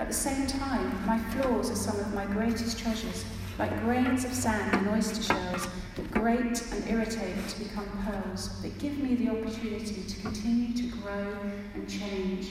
At 0.00 0.08
the 0.08 0.14
same 0.14 0.48
time, 0.48 1.06
my 1.06 1.18
flaws 1.30 1.70
are 1.70 1.76
some 1.76 2.00
of 2.00 2.12
my 2.12 2.26
greatest 2.26 2.80
treasures 2.80 3.24
like 3.58 3.80
grains 3.84 4.24
of 4.24 4.32
sand 4.32 4.74
in 4.74 4.92
oyster 4.92 5.22
shells 5.22 5.68
that 5.96 6.10
grate 6.10 6.62
and 6.72 6.88
irritate 6.88 7.48
to 7.48 7.58
become 7.58 7.88
pearls, 8.04 8.60
that 8.62 8.78
give 8.78 8.98
me 8.98 9.14
the 9.14 9.30
opportunity 9.30 10.02
to 10.02 10.20
continue 10.20 10.74
to 10.74 10.96
grow 10.98 11.36
and 11.74 11.88
change. 11.88 12.50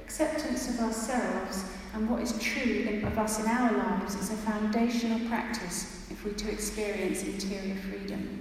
Acceptance 0.00 0.68
of 0.68 0.80
ourselves 0.80 1.64
and 1.94 2.08
what 2.08 2.20
is 2.20 2.38
true 2.38 3.00
of 3.04 3.18
us 3.18 3.40
in 3.40 3.46
our 3.46 3.72
lives 3.72 4.14
is 4.14 4.30
a 4.30 4.36
foundational 4.36 5.18
practice 5.28 6.06
if 6.10 6.24
we're 6.24 6.32
to 6.34 6.50
experience 6.50 7.24
interior 7.24 7.76
freedom. 7.76 8.40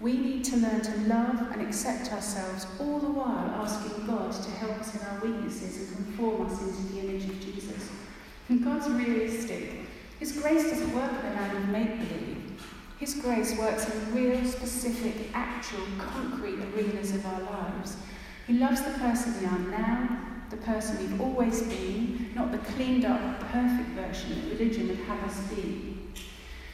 We 0.00 0.16
need 0.16 0.44
to 0.46 0.56
learn 0.56 0.80
to 0.80 0.96
love 1.06 1.52
and 1.52 1.62
accept 1.62 2.12
ourselves 2.12 2.66
all 2.80 2.98
the 2.98 3.10
while 3.10 3.50
asking 3.62 4.06
God 4.06 4.32
to 4.32 4.50
help 4.52 4.78
us 4.80 4.94
in 4.94 5.06
our 5.06 5.20
weaknesses 5.20 5.88
and 5.88 6.06
conform 6.06 6.46
us 6.46 6.60
into 6.60 6.92
the 6.92 7.00
image 7.00 7.24
of 7.24 7.40
Jesus. 7.40 7.90
And 8.48 8.64
God's 8.64 8.88
realistic. 8.90 9.70
His 10.22 10.40
grace 10.40 10.70
doesn't 10.70 10.94
work 10.94 11.10
in 11.10 11.32
a 11.32 11.34
land 11.34 11.56
of 11.56 11.68
make 11.70 11.98
believe. 11.98 12.52
His 13.00 13.14
grace 13.14 13.58
works 13.58 13.92
in 13.92 14.14
real, 14.14 14.44
specific, 14.44 15.16
actual, 15.34 15.82
concrete 15.98 16.60
arenas 16.60 17.10
of 17.10 17.26
our 17.26 17.40
lives. 17.40 17.96
He 18.46 18.52
loves 18.52 18.82
the 18.82 18.92
person 19.00 19.40
we 19.40 19.46
are 19.46 19.58
now, 19.58 20.20
the 20.48 20.58
person 20.58 20.98
we've 20.98 21.20
always 21.20 21.62
been, 21.62 22.30
not 22.36 22.52
the 22.52 22.58
cleaned 22.58 23.04
up, 23.04 23.40
perfect 23.50 23.88
version 23.96 24.30
that 24.30 24.56
religion 24.56 24.86
would 24.86 24.98
have 24.98 25.24
us 25.24 25.40
be. 25.48 25.98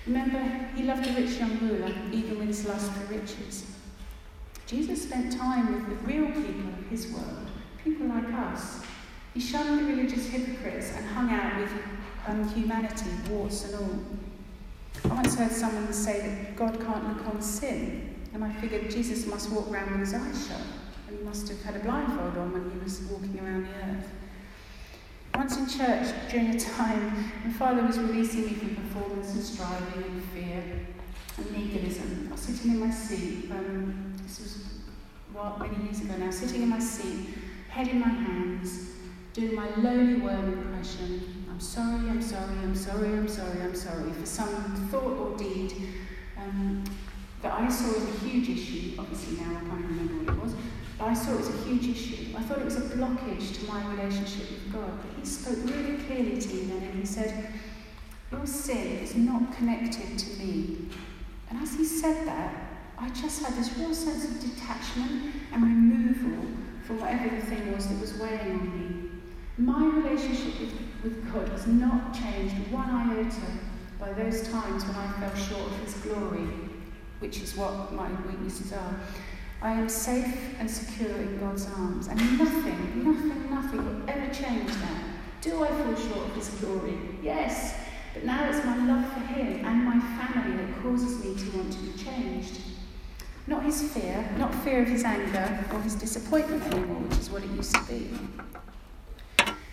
Remember, 0.06 0.42
he 0.76 0.82
loved 0.82 1.06
a 1.06 1.12
rich 1.14 1.38
young 1.38 1.58
ruler, 1.60 1.94
even 2.12 2.38
with 2.38 2.48
his 2.48 2.66
lust 2.66 2.92
for 2.92 3.14
riches. 3.14 3.64
Jesus 4.66 5.04
spent 5.04 5.34
time 5.34 5.72
with 5.72 5.88
the 5.88 6.06
real 6.06 6.26
people 6.26 6.68
of 6.68 6.86
his 6.90 7.10
world, 7.12 7.50
people 7.82 8.08
like 8.08 8.30
us. 8.30 8.82
He 9.32 9.40
shunned 9.40 9.78
the 9.78 9.84
religious 9.84 10.26
hypocrites 10.26 10.92
and 10.94 11.06
hung 11.06 11.30
out 11.30 11.58
with 11.62 11.72
um, 12.26 12.48
humanity, 12.48 13.10
warts 13.30 13.64
and 13.64 13.74
all. 13.76 15.10
I 15.10 15.14
once 15.14 15.36
heard 15.36 15.52
someone 15.52 15.92
say 15.92 16.20
that 16.20 16.56
God 16.56 16.80
can't 16.80 17.08
look 17.08 17.26
on 17.26 17.40
sin, 17.40 18.16
and 18.34 18.44
I 18.44 18.52
figured 18.52 18.90
Jesus 18.90 19.26
must 19.26 19.50
walk 19.50 19.70
around 19.70 19.92
with 19.92 20.00
his 20.00 20.14
eyes 20.14 20.48
shut, 20.48 20.60
and 21.08 21.18
he 21.18 21.24
must 21.24 21.48
have 21.48 21.62
had 21.62 21.76
a 21.76 21.78
blindfold 21.80 22.36
on 22.36 22.52
when 22.52 22.70
he 22.70 22.78
was 22.78 23.00
walking 23.02 23.38
around 23.38 23.66
the 23.66 23.86
earth. 23.86 24.10
Once 25.34 25.56
in 25.56 25.68
church, 25.68 26.08
during 26.30 26.48
a 26.48 26.58
time 26.58 27.32
my 27.44 27.52
father 27.52 27.82
was 27.82 27.98
releasing 27.98 28.46
me 28.46 28.54
from 28.54 28.74
performance 28.74 29.34
and 29.34 29.44
striving 29.44 30.02
and 30.02 30.24
fear 30.24 30.64
and 31.36 31.50
legalism, 31.52 32.26
I 32.28 32.32
was 32.32 32.40
sitting 32.40 32.72
in 32.72 32.80
my 32.80 32.90
seat. 32.90 33.50
Um, 33.50 34.16
this 34.24 34.40
was 34.40 34.68
well, 35.32 35.56
many 35.60 35.84
years 35.84 36.00
ago 36.00 36.16
now, 36.16 36.30
sitting 36.32 36.62
in 36.62 36.68
my 36.68 36.80
seat, 36.80 37.28
head 37.68 37.86
in 37.86 38.00
my 38.00 38.08
hands, 38.08 38.90
doing 39.32 39.54
my 39.54 39.68
lowly 39.76 40.16
worm 40.16 40.52
impression. 40.52 41.37
I'm 41.58 41.64
sorry, 41.64 42.08
I'm 42.08 42.22
sorry, 42.22 42.56
I'm 42.62 42.76
sorry, 42.76 43.08
I'm 43.14 43.26
sorry, 43.26 43.62
I'm 43.62 43.74
sorry 43.74 44.12
for 44.12 44.26
some 44.26 44.48
thought 44.92 45.18
or 45.18 45.36
deed 45.36 45.74
um, 46.36 46.84
that 47.42 47.52
I 47.52 47.68
saw 47.68 47.96
as 47.96 48.04
a 48.04 48.18
huge 48.24 48.48
issue. 48.48 48.94
Obviously, 48.96 49.38
now 49.38 49.56
I 49.56 49.60
can't 49.68 49.84
remember 49.84 50.14
what 50.22 50.36
it 50.36 50.40
was. 50.40 50.54
But 50.96 51.06
I 51.06 51.14
saw 51.14 51.32
it 51.32 51.40
as 51.40 51.48
a 51.48 51.64
huge 51.64 51.88
issue. 51.88 52.36
I 52.36 52.42
thought 52.42 52.58
it 52.58 52.64
was 52.64 52.76
a 52.76 52.82
blockage 52.82 53.58
to 53.58 53.72
my 53.72 53.84
relationship 53.92 54.48
with 54.52 54.72
God. 54.72 55.00
But 55.02 55.18
he 55.18 55.26
spoke 55.26 55.58
really 55.64 55.96
clearly 56.04 56.40
to 56.40 56.48
me 56.48 56.60
then 56.66 56.80
and 56.80 57.00
he 57.00 57.04
said, 57.04 57.52
Your 58.30 58.46
sin 58.46 58.98
is 59.02 59.16
not 59.16 59.52
connected 59.56 60.16
to 60.16 60.38
me. 60.38 60.86
And 61.50 61.60
as 61.60 61.74
he 61.74 61.84
said 61.84 62.24
that, 62.28 62.54
I 62.96 63.08
just 63.08 63.42
had 63.42 63.54
this 63.54 63.76
real 63.76 63.94
sense 63.94 64.26
of 64.26 64.40
detachment 64.40 65.34
and 65.52 65.60
removal 65.64 66.46
from 66.84 67.00
whatever 67.00 67.34
the 67.34 67.42
thing 67.42 67.72
was 67.74 67.88
that 67.88 68.00
was 68.00 68.16
weighing 68.16 68.60
on 68.60 68.78
me. 68.78 69.07
My 69.58 69.84
relationship 69.84 70.54
with, 71.02 71.32
God 71.32 71.48
has 71.48 71.66
not 71.66 72.14
changed 72.14 72.54
one 72.70 72.88
iota 72.88 73.58
by 73.98 74.12
those 74.12 74.48
times 74.48 74.84
when 74.84 74.94
I 74.94 75.12
fell 75.18 75.34
short 75.34 75.72
of 75.72 75.78
his 75.80 75.94
glory, 75.94 76.46
which 77.18 77.40
is 77.42 77.56
what 77.56 77.92
my 77.92 78.08
weaknesses 78.22 78.72
are. 78.72 79.00
I 79.60 79.72
am 79.72 79.88
safe 79.88 80.54
and 80.60 80.70
secure 80.70 81.10
in 81.10 81.40
God's 81.40 81.66
arms, 81.72 82.06
and 82.06 82.20
nothing, 82.38 83.02
nothing, 83.02 83.50
nothing 83.50 83.84
will 83.84 84.08
ever 84.08 84.32
change 84.32 84.70
that. 84.70 85.02
Do 85.40 85.64
I 85.64 85.68
fall 85.68 85.96
short 85.96 86.28
of 86.28 86.34
His 86.36 86.48
glory? 86.50 86.96
Yes, 87.20 87.74
but 88.14 88.24
now 88.24 88.48
it's 88.48 88.64
my 88.64 88.76
love 88.86 89.12
for 89.12 89.20
Him 89.20 89.64
and 89.64 89.84
my 89.84 89.98
family 90.18 90.56
that 90.56 90.82
causes 90.82 91.24
me 91.24 91.34
to 91.34 91.56
want 91.56 91.72
to 91.72 91.78
be 91.80 91.92
changed. 91.98 92.60
Not 93.48 93.64
His 93.64 93.92
fear, 93.92 94.28
not 94.38 94.54
fear 94.62 94.82
of 94.82 94.88
His 94.88 95.02
anger 95.02 95.64
or 95.72 95.80
His 95.80 95.96
disappointment 95.96 96.62
anymore, 96.72 97.02
which 97.02 97.18
is 97.18 97.30
what 97.30 97.42
it 97.42 97.50
used 97.50 97.74
to 97.74 97.82
be. 97.84 98.08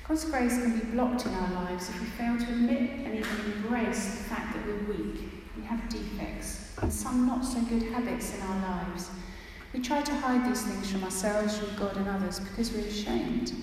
God's 0.07 0.25
grace 0.25 0.61
can 0.61 0.77
be 0.77 0.85
blocked 0.85 1.25
in 1.25 1.33
our 1.33 1.63
lives 1.63 1.89
if 1.89 1.99
we 1.99 2.05
fail 2.05 2.37
to 2.37 2.43
admit 2.43 2.91
and 3.05 3.15
even 3.15 3.53
embrace 3.53 4.05
the 4.17 4.23
fact 4.25 4.53
that 4.53 4.63
we're 4.67 4.93
weak, 4.93 5.31
we 5.57 5.63
have 5.63 5.89
defects, 5.89 6.77
and 6.79 6.93
some 6.93 7.25
not 7.25 7.43
so 7.43 7.59
good 7.61 7.81
habits 7.91 8.35
in 8.35 8.41
our 8.41 8.61
lives. 8.61 9.09
We 9.73 9.79
try 9.79 10.03
to 10.03 10.13
hide 10.13 10.47
these 10.47 10.61
things 10.61 10.91
from 10.91 11.03
ourselves, 11.03 11.57
from 11.57 11.75
God, 11.75 11.97
and 11.97 12.07
others 12.07 12.39
because 12.39 12.71
we're 12.71 12.85
ashamed. 12.85 13.53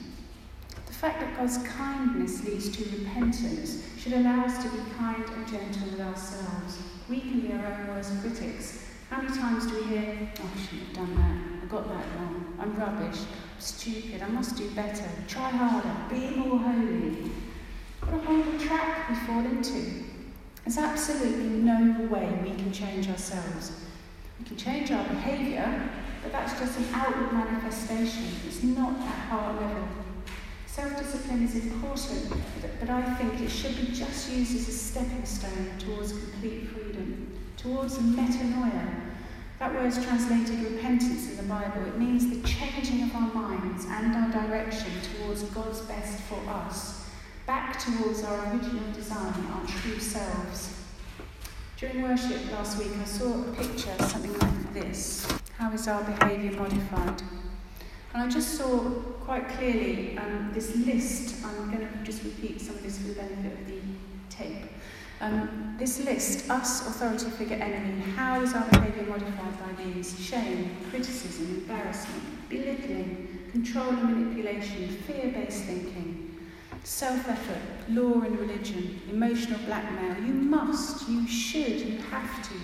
The 0.87 0.93
fact 0.93 1.21
that 1.21 1.37
God's 1.37 1.59
kindness 1.59 2.45
leads 2.45 2.77
to 2.77 2.99
repentance 2.99 3.85
should 3.97 4.15
allow 4.15 4.45
us 4.45 4.65
to 4.65 4.69
be 4.71 4.79
kind 4.99 5.25
and 5.25 5.47
gentle 5.47 5.91
with 5.93 6.01
ourselves. 6.01 6.83
We 7.09 7.21
can 7.21 7.41
be 7.41 7.53
our 7.53 7.65
own 7.65 7.87
worst 7.87 8.21
critics. 8.21 8.92
How 9.13 9.21
many 9.21 9.37
times 9.37 9.67
do 9.67 9.77
we 9.77 9.83
hear, 9.89 10.31
oh, 10.41 10.51
I 10.57 10.59
shouldn't 10.59 10.87
have 10.87 10.97
done 10.97 11.15
that, 11.17 11.63
I 11.63 11.67
got 11.67 11.87
that 11.87 12.07
wrong, 12.17 12.57
I'm 12.59 12.75
rubbish, 12.77 13.21
I'm 13.21 13.61
stupid, 13.61 14.23
I 14.23 14.29
must 14.29 14.57
do 14.57 14.71
better, 14.71 15.05
try 15.29 15.51
harder, 15.51 15.95
be 16.09 16.35
more 16.35 16.59
holy. 16.59 17.31
What 18.01 18.15
a 18.15 18.25
horrible 18.25 18.59
trap 18.59 19.11
we 19.11 19.17
fall 19.17 19.41
into. 19.41 20.05
There's 20.65 20.79
absolutely 20.79 21.61
no 21.61 22.09
way 22.09 22.27
we 22.43 22.55
can 22.55 22.73
change 22.73 23.11
ourselves. 23.11 23.73
We 24.39 24.47
can 24.47 24.57
change 24.57 24.91
our 24.91 25.05
behaviour, 25.05 25.91
but 26.23 26.33
that's 26.33 26.59
just 26.59 26.79
an 26.79 26.87
outward 26.95 27.35
manifestation. 27.35 28.25
It's 28.47 28.63
not 28.63 28.99
at 28.99 29.29
heart 29.29 29.61
level. 29.61 29.89
Self 30.65 30.97
discipline 30.97 31.43
is 31.43 31.55
important, 31.55 32.33
but 32.81 32.89
I 32.89 33.15
think 33.17 33.43
it 33.43 33.51
should 33.51 33.77
be 33.77 33.93
just 33.93 34.33
used 34.33 34.57
as 34.57 34.69
a 34.69 34.73
stepping 34.73 35.27
stone 35.27 35.69
towards 35.79 36.13
complete 36.13 36.69
freedom, 36.69 37.32
towards 37.57 37.99
metanoia. 37.99 39.13
That 39.59 39.75
word 39.75 39.87
is 39.87 40.05
translated 40.05 40.59
repentance 40.61 41.31
in 41.31 41.37
the 41.37 41.43
Bible. 41.45 41.87
It 41.87 41.99
means 41.99 42.29
the 42.29 42.47
changing 42.49 43.05
of 43.05 43.15
our 43.15 43.33
minds 43.33 43.87
and 43.89 44.15
our 44.15 44.49
direction 44.49 44.91
towards 45.17 45.45
God's 45.45 45.81
best 45.83 46.21
for 46.23 46.41
us, 46.51 47.09
back 47.47 47.79
towards 47.79 48.25
our 48.25 48.53
original 48.53 48.93
design, 48.93 49.35
our 49.53 49.67
true 49.67 50.01
selves. 50.01 50.81
During 51.77 52.03
worship 52.03 52.51
last 52.53 52.79
week, 52.79 52.93
I 53.01 53.05
saw 53.05 53.41
a 53.41 53.53
picture, 53.55 53.91
of 53.99 54.11
something 54.11 54.39
like 54.39 54.75
this. 54.75 55.27
How 55.59 55.73
is 55.73 55.87
our 55.89 56.03
behaviour 56.05 56.59
modified? 56.59 57.23
And 58.15 58.23
I 58.23 58.29
just 58.29 58.57
saw 58.59 58.79
quite 59.25 59.49
clearly 59.49 60.19
um, 60.19 60.51
this 60.53 60.77
list. 60.77 61.45
I'm 61.45 61.71
going 61.71 61.87
to 61.87 62.05
just 62.05 62.25
repeat 62.25 62.61
some 62.61 62.77
of 62.77 62.83
this 62.83 62.99
for 62.99 63.09
the 63.09 63.15
benefit 63.15 63.53
of 63.53 63.67
the 63.67 63.81
tape. 64.29 64.71
Um, 65.23 65.77
this 65.79 66.05
list, 66.05 66.51
us, 66.51 66.85
authority 66.85 67.31
figure, 67.31 67.55
enemy, 67.57 68.03
how 68.17 68.41
is 68.43 68.55
our 68.55 68.69
behaviour 68.71 69.05
modified 69.05 69.57
by 69.61 69.85
these? 69.85 70.19
Shame, 70.19 70.77
criticism, 70.91 71.47
embarrassment, 71.61 72.49
belittling, 72.49 73.39
control 73.53 73.91
and 73.91 74.03
manipulation, 74.03 74.89
fear 74.89 75.31
based 75.31 75.63
thinking, 75.63 76.41
self 76.83 77.29
effort, 77.29 77.63
law 77.89 78.21
and 78.23 78.37
religion, 78.37 79.01
emotional 79.13 79.61
blackmail. 79.61 80.25
You 80.25 80.35
must, 80.35 81.09
you 81.09 81.25
should, 81.29 81.81
you 81.81 81.99
have 82.11 82.43
to. 82.49 82.55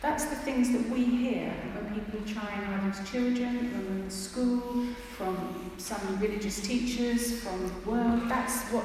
That's 0.00 0.24
the 0.24 0.34
things 0.34 0.72
that 0.72 0.88
we 0.88 1.04
hear 1.04 1.54
when 1.76 1.94
people 1.94 2.20
try 2.26 2.50
and 2.54 2.74
either 2.74 2.90
as 2.90 3.08
children, 3.08 3.70
we're 3.88 4.02
in 4.02 4.10
school, 4.10 4.88
from 5.16 5.70
some 5.78 6.18
religious 6.18 6.60
teachers, 6.60 7.40
from 7.40 7.68
the 7.68 7.88
world. 7.88 8.28
That's 8.28 8.64
what 8.72 8.84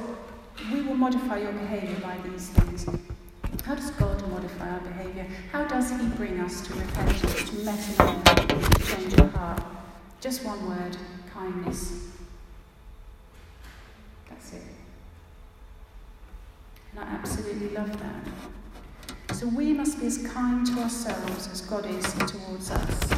we 0.72 0.82
will 0.82 0.94
modify 0.94 1.38
your 1.38 1.52
behaviour 1.52 1.98
by 2.00 2.16
these 2.28 2.48
things. 2.48 2.86
How 3.64 3.74
does 3.74 3.90
God 3.92 4.28
modify 4.30 4.68
our 4.68 4.80
behaviour? 4.80 5.26
How 5.52 5.64
does 5.64 5.90
He 5.90 6.06
bring 6.16 6.40
us 6.40 6.60
to 6.66 6.74
repentance, 6.74 7.50
to 7.50 7.56
metanoia, 7.56 8.74
to 8.74 8.96
change 8.96 9.14
of 9.14 9.32
heart? 9.32 9.62
Just 10.20 10.44
one 10.44 10.68
word 10.68 10.96
kindness. 11.32 12.08
That's 14.28 14.52
it. 14.54 14.62
And 16.92 17.00
I 17.00 17.04
absolutely 17.04 17.68
love 17.68 17.92
that. 18.00 19.36
So 19.36 19.46
we 19.46 19.72
must 19.72 20.00
be 20.00 20.06
as 20.06 20.18
kind 20.26 20.66
to 20.66 20.80
ourselves 20.80 21.48
as 21.52 21.60
God 21.60 21.86
is 21.86 22.12
towards 22.14 22.70
us. 22.70 23.08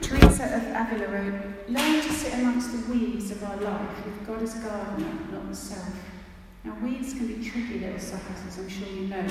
Teresa 0.00 0.44
of 0.56 0.62
Avila 0.62 1.08
wrote, 1.08 1.68
Learn 1.68 2.00
to 2.00 2.12
sit 2.12 2.34
amongst 2.34 2.72
the 2.72 2.92
weeds 2.92 3.30
of 3.30 3.44
our 3.44 3.56
life 3.56 4.04
with 4.04 4.26
God 4.26 4.42
as 4.42 4.54
gardener, 4.54 5.12
not 5.32 5.48
the 5.48 5.54
self. 5.54 5.88
Now, 6.66 6.74
weeds 6.82 7.12
can 7.12 7.28
be 7.28 7.48
tricky 7.48 7.78
little 7.78 7.96
suckers, 8.00 8.42
as 8.48 8.58
I'm 8.58 8.68
sure 8.68 8.88
you 8.88 9.06
know. 9.06 9.24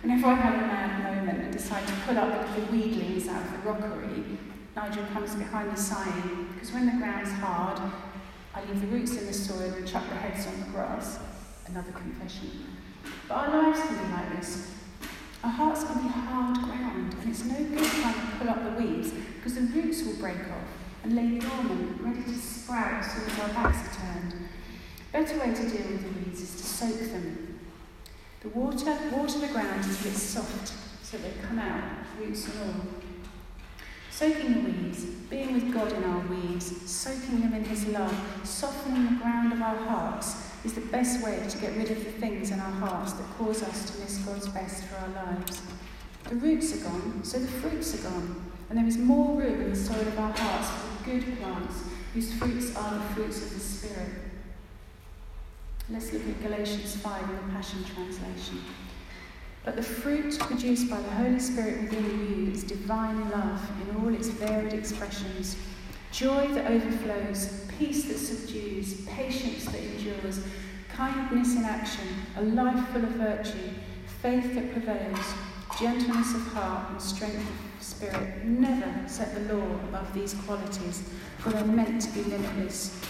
Whenever 0.00 0.28
I 0.28 0.34
have 0.34 0.54
a 0.54 0.66
mad 0.66 1.02
moment 1.04 1.44
and 1.44 1.52
decide 1.52 1.86
to 1.86 1.92
pull 2.06 2.16
up 2.16 2.56
the 2.56 2.62
weedlings 2.72 3.28
out 3.28 3.44
of 3.44 3.52
the 3.52 3.58
rockery, 3.70 4.24
Nigel 4.74 5.04
comes 5.12 5.34
behind 5.34 5.68
me 5.68 5.76
sighing, 5.76 6.48
because 6.54 6.72
when 6.72 6.86
the 6.86 6.92
ground's 6.92 7.32
hard, 7.32 7.78
I 8.54 8.64
leave 8.64 8.80
the 8.80 8.86
roots 8.86 9.14
in 9.14 9.26
the 9.26 9.32
soil 9.34 9.74
and 9.74 9.86
chuck 9.86 10.08
the 10.08 10.14
heads 10.14 10.46
on 10.46 10.58
the 10.58 10.66
grass. 10.68 11.18
Another 11.66 11.92
confession. 11.92 12.50
But 13.28 13.34
our 13.34 13.62
lives 13.62 13.80
can 13.80 13.98
be 13.98 14.12
like 14.14 14.40
this. 14.40 14.72
Our 15.44 15.50
hearts 15.50 15.84
can 15.84 16.02
be 16.02 16.08
hard 16.08 16.56
ground, 16.64 17.14
and 17.20 17.30
it's 17.30 17.44
no 17.44 17.62
good 17.62 17.84
trying 17.84 18.14
to 18.14 18.36
pull 18.38 18.48
up 18.48 18.64
the 18.64 18.82
weeds 18.82 19.12
because 19.36 19.54
the 19.54 19.60
roots 19.60 20.02
will 20.02 20.14
break 20.14 20.40
off 20.48 20.68
and 21.02 21.14
lay 21.14 21.38
dormant, 21.38 22.00
ready 22.00 22.22
to 22.22 22.38
sprout 22.38 23.04
as 23.04 23.12
soon 23.12 23.28
as 23.28 23.38
our 23.38 23.48
backs 23.48 23.98
are 23.98 24.00
turned. 24.00 24.39
Better 25.12 25.38
way 25.40 25.52
to 25.52 25.68
deal 25.68 25.90
with 25.90 26.02
the 26.02 26.20
weeds 26.20 26.40
is 26.40 26.54
to 26.54 26.62
soak 26.62 27.10
them. 27.10 27.58
The 28.42 28.48
water, 28.50 28.96
water 29.10 29.38
the 29.40 29.48
ground 29.48 29.84
until 29.84 30.12
it's 30.12 30.22
soft, 30.22 30.72
so 31.02 31.18
they 31.18 31.32
come 31.46 31.58
out, 31.58 31.82
roots 32.18 32.48
and 32.48 32.60
all. 32.62 32.86
Soaking 34.10 34.54
the 34.54 34.60
weeds, 34.70 35.04
being 35.28 35.54
with 35.54 35.74
God 35.74 35.92
in 35.92 36.04
our 36.04 36.20
weeds, 36.28 36.88
soaking 36.88 37.40
them 37.40 37.54
in 37.54 37.64
His 37.64 37.86
love, 37.88 38.14
softening 38.44 39.04
the 39.04 39.22
ground 39.22 39.52
of 39.52 39.60
our 39.60 39.76
hearts 39.76 40.36
is 40.64 40.74
the 40.74 40.80
best 40.82 41.24
way 41.24 41.42
to 41.48 41.58
get 41.58 41.76
rid 41.76 41.90
of 41.90 42.04
the 42.04 42.12
things 42.12 42.50
in 42.50 42.60
our 42.60 42.70
hearts 42.70 43.14
that 43.14 43.26
cause 43.36 43.62
us 43.62 43.90
to 43.90 43.98
miss 44.00 44.18
God's 44.18 44.48
best 44.48 44.84
for 44.84 44.96
our 44.96 45.24
lives. 45.24 45.60
The 46.28 46.36
roots 46.36 46.74
are 46.74 46.84
gone, 46.84 47.24
so 47.24 47.38
the 47.38 47.48
fruits 47.48 47.94
are 47.94 48.10
gone, 48.10 48.52
and 48.68 48.78
there 48.78 48.86
is 48.86 48.98
more 48.98 49.36
room 49.36 49.60
in 49.60 49.70
the 49.70 49.76
soil 49.76 50.00
of 50.00 50.18
our 50.18 50.32
hearts 50.32 50.70
for 50.70 51.10
good 51.10 51.38
plants 51.40 51.82
whose 52.14 52.32
fruits 52.34 52.76
are 52.76 52.94
the 52.94 53.14
fruits 53.14 53.42
of 53.42 53.54
the 53.54 53.60
Spirit. 53.60 54.29
Let's 55.92 56.12
look 56.12 56.22
at 56.22 56.40
Galatians 56.40 56.96
5 56.96 57.30
in 57.30 57.36
the 57.36 57.52
Passion 57.52 57.84
Translation. 57.84 58.60
But 59.64 59.74
the 59.74 59.82
fruit 59.82 60.38
produced 60.38 60.88
by 60.88 61.00
the 61.00 61.10
Holy 61.10 61.40
Spirit 61.40 61.82
within 61.82 62.46
you 62.46 62.52
is 62.52 62.62
divine 62.62 63.28
love 63.30 63.60
in 63.82 63.96
all 63.96 64.14
its 64.14 64.28
varied 64.28 64.72
expressions 64.72 65.56
joy 66.12 66.46
that 66.54 66.70
overflows, 66.70 67.66
peace 67.78 68.04
that 68.04 68.18
subdues, 68.18 69.04
patience 69.06 69.64
that 69.66 69.80
endures, 69.80 70.40
kindness 70.88 71.56
in 71.56 71.64
action, 71.64 72.06
a 72.36 72.42
life 72.42 72.88
full 72.88 73.04
of 73.04 73.10
virtue, 73.10 73.70
faith 74.20 74.54
that 74.54 74.72
prevails, 74.72 75.34
gentleness 75.78 76.34
of 76.34 76.42
heart, 76.48 76.90
and 76.90 77.00
strength 77.00 77.36
of 77.36 77.82
spirit. 77.82 78.44
Never 78.44 79.08
set 79.08 79.34
the 79.34 79.54
law 79.54 79.74
above 79.88 80.12
these 80.12 80.34
qualities, 80.34 81.08
for 81.38 81.50
they're 81.50 81.64
meant 81.64 82.02
to 82.02 82.10
be 82.10 82.22
limitless. 82.24 83.00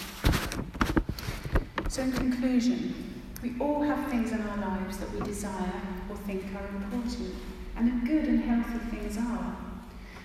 So, 1.91 2.03
in 2.03 2.13
conclusion, 2.13 2.95
we 3.43 3.57
all 3.59 3.83
have 3.83 4.09
things 4.11 4.31
in 4.31 4.41
our 4.41 4.59
lives 4.59 4.99
that 4.99 5.11
we 5.11 5.19
desire 5.23 5.83
or 6.09 6.17
think 6.19 6.45
are 6.55 6.69
important, 6.69 7.35
and 7.77 8.07
good 8.07 8.27
and 8.27 8.45
healthy 8.45 8.79
things 8.95 9.19
are. 9.19 9.57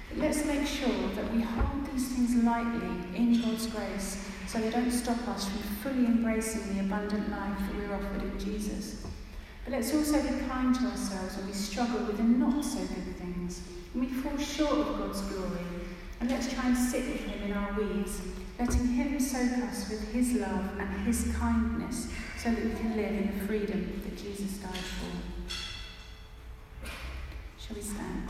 But 0.09 0.19
let's 0.19 0.45
make 0.45 0.67
sure 0.67 1.09
that 1.15 1.33
we 1.33 1.41
hold 1.41 1.91
these 1.91 2.09
things 2.09 2.35
lightly 2.43 2.87
in 3.15 3.41
God's 3.41 3.65
grace 3.65 4.29
so 4.45 4.59
they 4.59 4.69
don't 4.69 4.91
stop 4.91 5.27
us 5.27 5.49
from 5.49 5.61
fully 5.81 6.05
embracing 6.05 6.75
the 6.75 6.81
abundant 6.81 7.31
life 7.31 7.57
that 7.57 7.75
we're 7.75 7.95
offered 7.95 8.21
in 8.21 8.39
Jesus. 8.39 9.03
But 9.63 9.73
let's 9.73 9.91
also 9.91 10.21
be 10.21 10.45
kind 10.47 10.75
to 10.75 10.85
ourselves 10.85 11.35
when 11.35 11.47
we 11.47 11.53
struggle 11.53 12.05
with 12.05 12.17
the 12.17 12.23
not 12.23 12.63
so 12.63 12.77
good 12.77 13.17
things, 13.17 13.61
when 13.93 14.05
we 14.05 14.11
fall 14.11 14.37
short 14.37 14.87
of 14.87 14.99
God's 14.99 15.21
glory, 15.21 15.65
and 16.19 16.29
let's 16.29 16.53
try 16.53 16.67
and 16.67 16.77
sit 16.77 17.07
with 17.07 17.21
Him 17.21 17.49
in 17.49 17.57
our 17.57 17.73
weeds, 17.73 18.21
letting 18.59 18.87
Him 18.87 19.19
soak 19.19 19.63
us 19.63 19.89
with 19.89 20.11
His 20.11 20.33
love 20.33 20.79
and 20.79 21.07
His 21.07 21.35
kindness 21.37 22.09
so 22.37 22.51
that 22.51 22.63
we 22.63 22.71
can 22.71 22.95
live 22.95 23.11
in 23.11 23.37
the 23.37 23.45
freedom 23.45 24.01
that 24.03 24.17
Jesus 24.17 24.57
died 24.57 24.71
for. 24.71 25.11
Shall 27.59 27.75
we 27.75 27.81
stand? 27.81 28.29